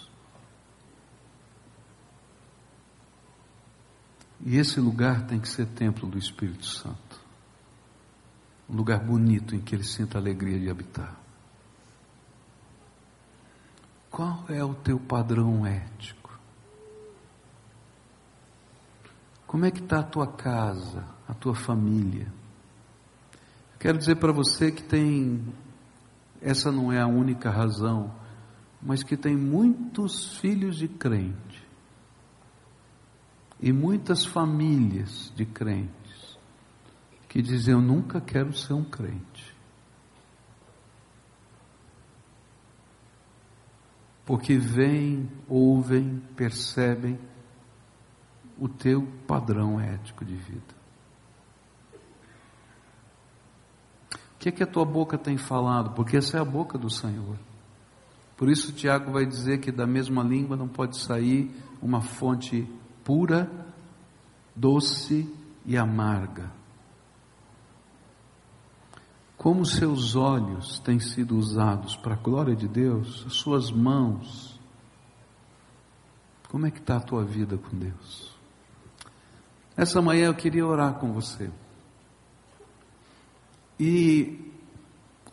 [4.46, 7.20] E esse lugar tem que ser templo do Espírito Santo.
[8.70, 11.16] Um lugar bonito em que ele sinta a alegria de habitar.
[14.10, 16.17] Qual é o teu padrão ético?
[19.48, 22.28] Como é que está a tua casa, a tua família?
[23.80, 25.42] Quero dizer para você que tem,
[26.42, 28.14] essa não é a única razão,
[28.82, 31.66] mas que tem muitos filhos de crente
[33.62, 36.38] e muitas famílias de crentes
[37.30, 39.56] que dizem: Eu nunca quero ser um crente.
[44.26, 47.18] Porque veem, ouvem, percebem
[48.60, 50.76] o teu padrão ético de vida.
[54.36, 55.96] O que, é que a tua boca tem falado?
[55.96, 57.38] Porque essa é a boca do Senhor.
[58.38, 61.52] Por isso, Tiago vai dizer que da mesma língua não pode sair
[61.82, 62.70] uma fonte
[63.04, 63.50] pura,
[64.56, 65.28] doce
[65.66, 66.52] e amarga.
[69.38, 74.60] Como seus olhos têm sido usados para a glória de Deus, as suas mãos,
[76.50, 78.27] como é que está a tua vida com Deus?
[79.78, 81.52] Essa manhã eu queria orar com você.
[83.80, 84.52] E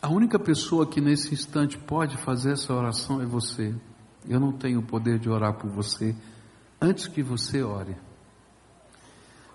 [0.03, 3.75] a única pessoa que nesse instante pode fazer essa oração é você.
[4.29, 6.15] Eu não tenho o poder de orar por você
[6.79, 7.97] antes que você ore.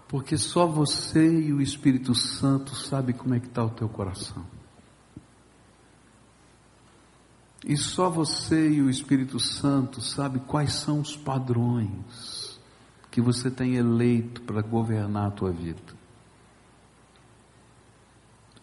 [0.08, 4.44] Porque só você e o Espírito Santo sabem como é que está o teu coração.
[7.64, 12.49] E só você e o Espírito Santo sabem quais são os padrões
[13.20, 16.00] que você tem eleito para governar a tua vida.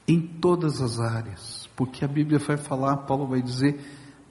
[0.08, 1.68] Em todas as áreas.
[1.76, 3.78] Porque a Bíblia vai falar, Paulo vai dizer: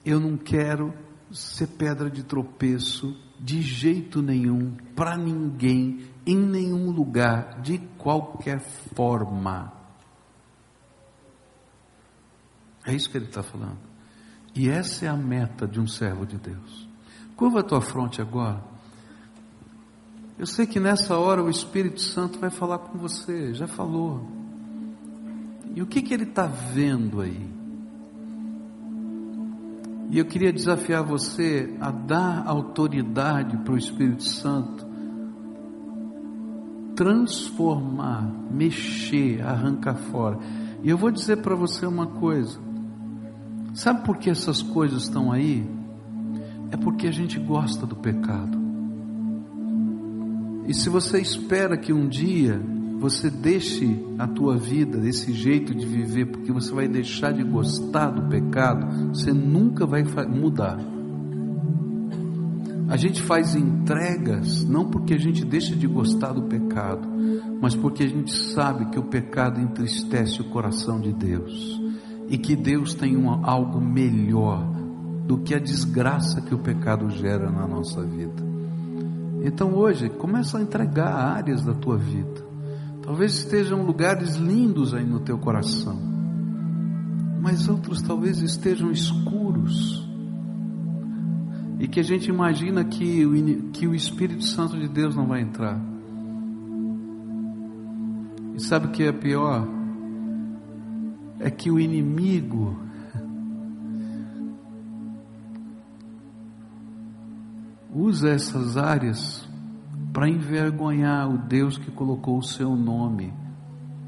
[0.04, 0.92] Eu não quero
[1.30, 8.60] ser pedra de tropeço de jeito nenhum, para ninguém, em nenhum lugar, de qualquer
[8.94, 9.72] forma.
[12.84, 13.78] É isso que ele está falando.
[14.54, 16.88] E essa é a meta de um servo de Deus.
[17.36, 18.75] Curva a tua fronte agora.
[20.38, 24.26] Eu sei que nessa hora o Espírito Santo vai falar com você, já falou.
[25.74, 27.50] E o que, que ele está vendo aí?
[30.10, 34.86] E eu queria desafiar você a dar autoridade para o Espírito Santo
[36.96, 40.38] transformar, mexer, arrancar fora.
[40.82, 42.58] E eu vou dizer para você uma coisa:
[43.74, 45.68] sabe por que essas coisas estão aí?
[46.70, 48.55] É porque a gente gosta do pecado.
[50.68, 52.60] E se você espera que um dia
[52.98, 58.10] você deixe a tua vida desse jeito de viver, porque você vai deixar de gostar
[58.10, 60.78] do pecado, você nunca vai mudar.
[62.88, 67.06] A gente faz entregas não porque a gente deixa de gostar do pecado,
[67.60, 71.80] mas porque a gente sabe que o pecado entristece o coração de Deus
[72.28, 74.64] e que Deus tem uma, algo melhor
[75.26, 78.55] do que a desgraça que o pecado gera na nossa vida.
[79.46, 82.46] Então hoje, começa a entregar áreas da tua vida
[83.06, 85.96] Talvez estejam lugares lindos aí no teu coração,
[87.40, 90.04] mas outros talvez estejam escuros.
[91.78, 95.40] E que a gente imagina que o, que o Espírito Santo de Deus não vai
[95.40, 95.80] entrar.
[98.56, 99.68] E sabe o que é pior?
[101.38, 102.76] É que o inimigo
[107.94, 109.48] usa essas áreas
[110.12, 113.32] para envergonhar o Deus que colocou o seu nome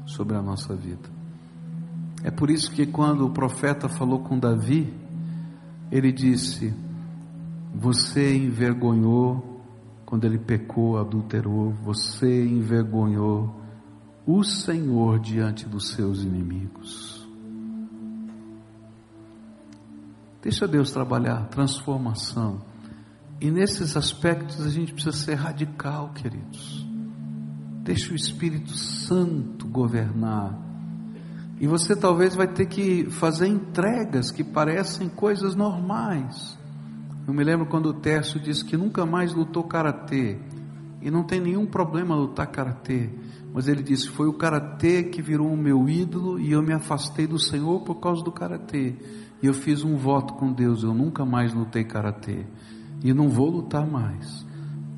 [0.05, 1.09] sobre a nossa vida.
[2.23, 4.93] É por isso que quando o profeta falou com Davi,
[5.91, 6.73] ele disse:
[7.73, 9.61] Você envergonhou
[10.05, 13.55] quando ele pecou, adulterou, você envergonhou
[14.25, 17.27] o Senhor diante dos seus inimigos.
[20.41, 22.68] Deixa Deus trabalhar transformação
[23.41, 26.85] e nesses aspectos a gente precisa ser radical, queridos.
[27.83, 30.59] Deixa o Espírito Santo governar.
[31.57, 36.57] E você talvez vai ter que fazer entregas que parecem coisas normais.
[37.25, 40.37] Eu me lembro quando o Tércio disse que nunca mais lutou karatê.
[41.01, 43.09] E não tem nenhum problema lutar karatê.
[43.53, 47.25] Mas ele disse: Foi o karatê que virou o meu ídolo e eu me afastei
[47.25, 48.95] do Senhor por causa do karatê.
[49.41, 52.45] E eu fiz um voto com Deus: Eu nunca mais lutei karatê
[53.03, 54.45] e não vou lutar mais,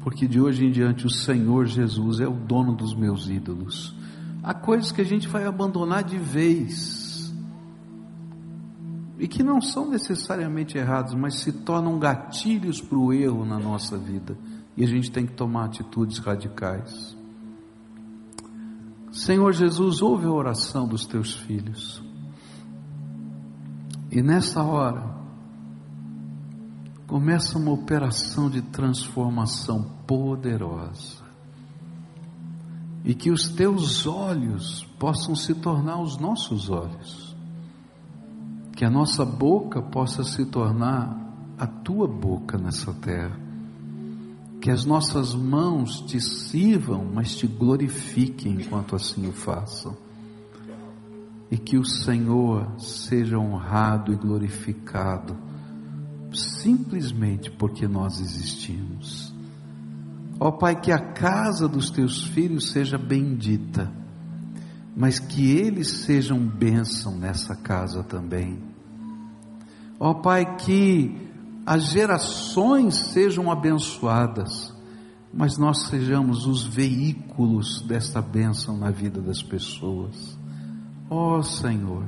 [0.03, 3.95] porque de hoje em diante o Senhor Jesus é o dono dos meus ídolos.
[4.43, 7.31] Há coisas que a gente vai abandonar de vez
[9.19, 13.97] e que não são necessariamente errados, mas se tornam gatilhos para o erro na nossa
[13.97, 14.35] vida
[14.75, 17.15] e a gente tem que tomar atitudes radicais.
[19.11, 22.01] Senhor Jesus, ouve a oração dos teus filhos.
[24.09, 25.20] E nessa hora,
[27.11, 31.21] começa uma operação de transformação poderosa.
[33.03, 37.35] E que os teus olhos possam se tornar os nossos olhos.
[38.73, 41.13] Que a nossa boca possa se tornar
[41.59, 43.37] a tua boca nessa terra.
[44.61, 49.97] Que as nossas mãos te sirvam, mas te glorifiquem enquanto assim o façam.
[51.51, 55.50] E que o Senhor seja honrado e glorificado
[56.33, 59.33] simplesmente porque nós existimos.
[60.39, 63.91] Ó oh, Pai, que a casa dos teus filhos seja bendita,
[64.95, 68.59] mas que eles sejam bênção nessa casa também.
[69.99, 71.29] Ó oh, Pai, que
[71.65, 74.73] as gerações sejam abençoadas,
[75.31, 80.37] mas nós sejamos os veículos desta bênção na vida das pessoas.
[81.09, 82.03] Ó oh, Senhor,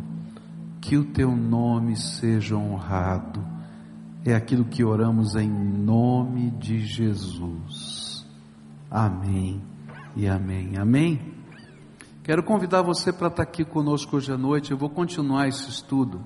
[0.82, 3.53] que o teu nome seja honrado
[4.26, 8.26] é aquilo que oramos em nome de Jesus.
[8.90, 9.62] Amém
[10.16, 10.78] e amém.
[10.78, 11.34] Amém.
[12.24, 14.72] Quero convidar você para estar aqui conosco hoje à noite.
[14.72, 16.22] Eu vou continuar esse estudo.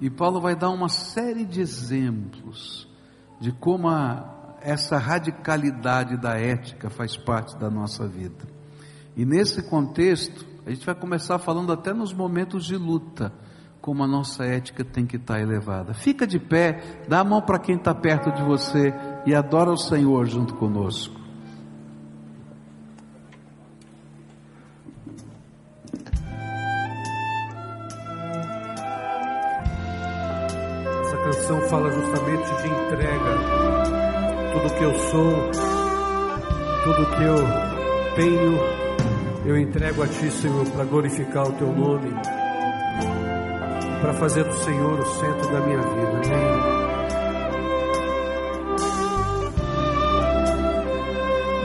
[0.00, 2.86] E Paulo vai dar uma série de exemplos
[3.40, 8.44] de como a, essa radicalidade da ética faz parte da nossa vida.
[9.16, 13.32] E nesse contexto, a gente vai começar falando até nos momentos de luta,
[13.82, 15.92] como a nossa ética tem que estar elevada.
[15.92, 18.94] Fica de pé, dá a mão para quem está perto de você
[19.26, 21.20] e adora o Senhor junto conosco.
[31.00, 33.32] Essa canção fala justamente de entrega.
[34.52, 35.50] Tudo que eu sou,
[36.84, 37.36] tudo que eu
[38.14, 38.58] tenho,
[39.44, 42.12] eu entrego a Ti, Senhor, para glorificar o Teu nome,
[44.02, 46.20] para fazer do Senhor o centro da minha vida.
[46.26, 46.82] Amém.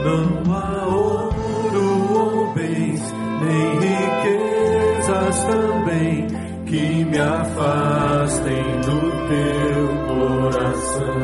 [0.04, 6.26] Não há ouro ou bens, nem riquezas também
[6.64, 11.18] que me afastem do teu coração.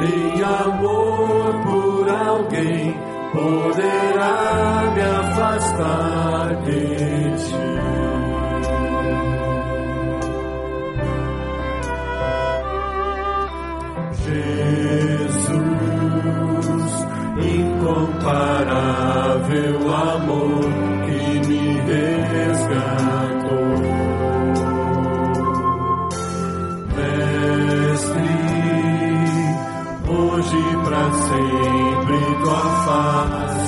[0.00, 2.96] Nem amor por alguém
[3.32, 6.80] poderá me afastar de
[7.36, 8.09] ti.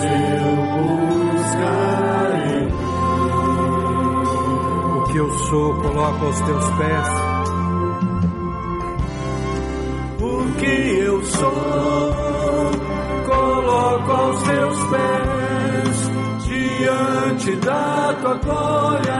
[0.04, 0.56] Eu
[1.34, 2.68] buscarei.
[4.96, 7.08] O que eu sou, coloco aos teus pés.
[10.20, 12.12] O que eu sou,
[13.26, 16.10] coloco aos teus pés.
[16.44, 19.11] Diante da tua glória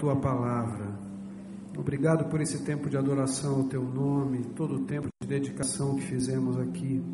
[0.00, 0.98] tua palavra.
[1.76, 6.02] Obrigado por esse tempo de adoração ao teu nome, todo o tempo de dedicação que
[6.02, 7.04] fizemos aqui.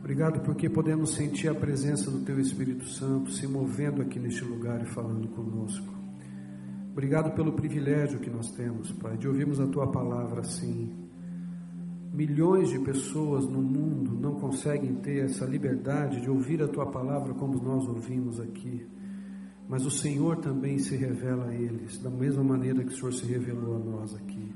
[0.00, 4.82] Obrigado porque podemos sentir a presença do teu Espírito Santo se movendo aqui neste lugar
[4.82, 5.86] e falando conosco.
[6.90, 10.92] Obrigado pelo privilégio que nós temos, Pai, de ouvirmos a tua palavra assim.
[12.12, 17.32] Milhões de pessoas no mundo não conseguem ter essa liberdade de ouvir a tua palavra
[17.32, 18.86] como nós ouvimos aqui.
[19.72, 23.24] Mas o Senhor também se revela a eles, da mesma maneira que o Senhor se
[23.24, 24.54] revelou a nós aqui.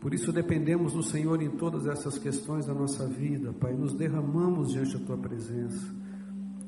[0.00, 3.74] Por isso dependemos do Senhor em todas essas questões da nossa vida, Pai.
[3.74, 5.94] Nos derramamos diante da tua presença.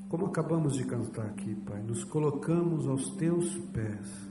[0.06, 4.28] Como acabamos de cantar aqui, Pai, nos colocamos aos teus pés.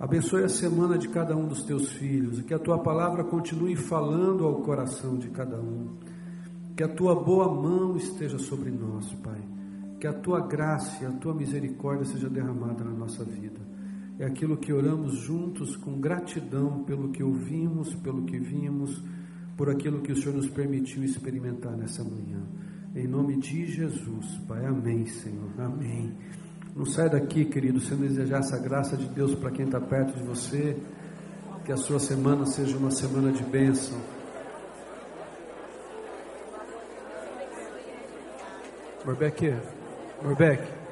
[0.00, 3.76] Abençoe a semana de cada um dos teus filhos e que a tua palavra continue
[3.76, 5.90] falando ao coração de cada um.
[6.76, 9.53] Que a tua boa mão esteja sobre nós, Pai.
[10.04, 13.58] Que a tua graça a tua misericórdia seja derramada na nossa vida.
[14.18, 19.02] É aquilo que oramos juntos com gratidão pelo que ouvimos, pelo que vimos,
[19.56, 22.42] por aquilo que o Senhor nos permitiu experimentar nessa manhã.
[22.94, 24.66] Em nome de Jesus, Pai.
[24.66, 25.48] Amém, Senhor.
[25.56, 26.12] Amém.
[26.76, 30.22] Não sai daqui, querido, sem desejar essa graça de Deus para quem está perto de
[30.22, 30.76] você.
[31.64, 33.98] Que a sua semana seja uma semana de bênção.
[40.22, 40.83] we're back.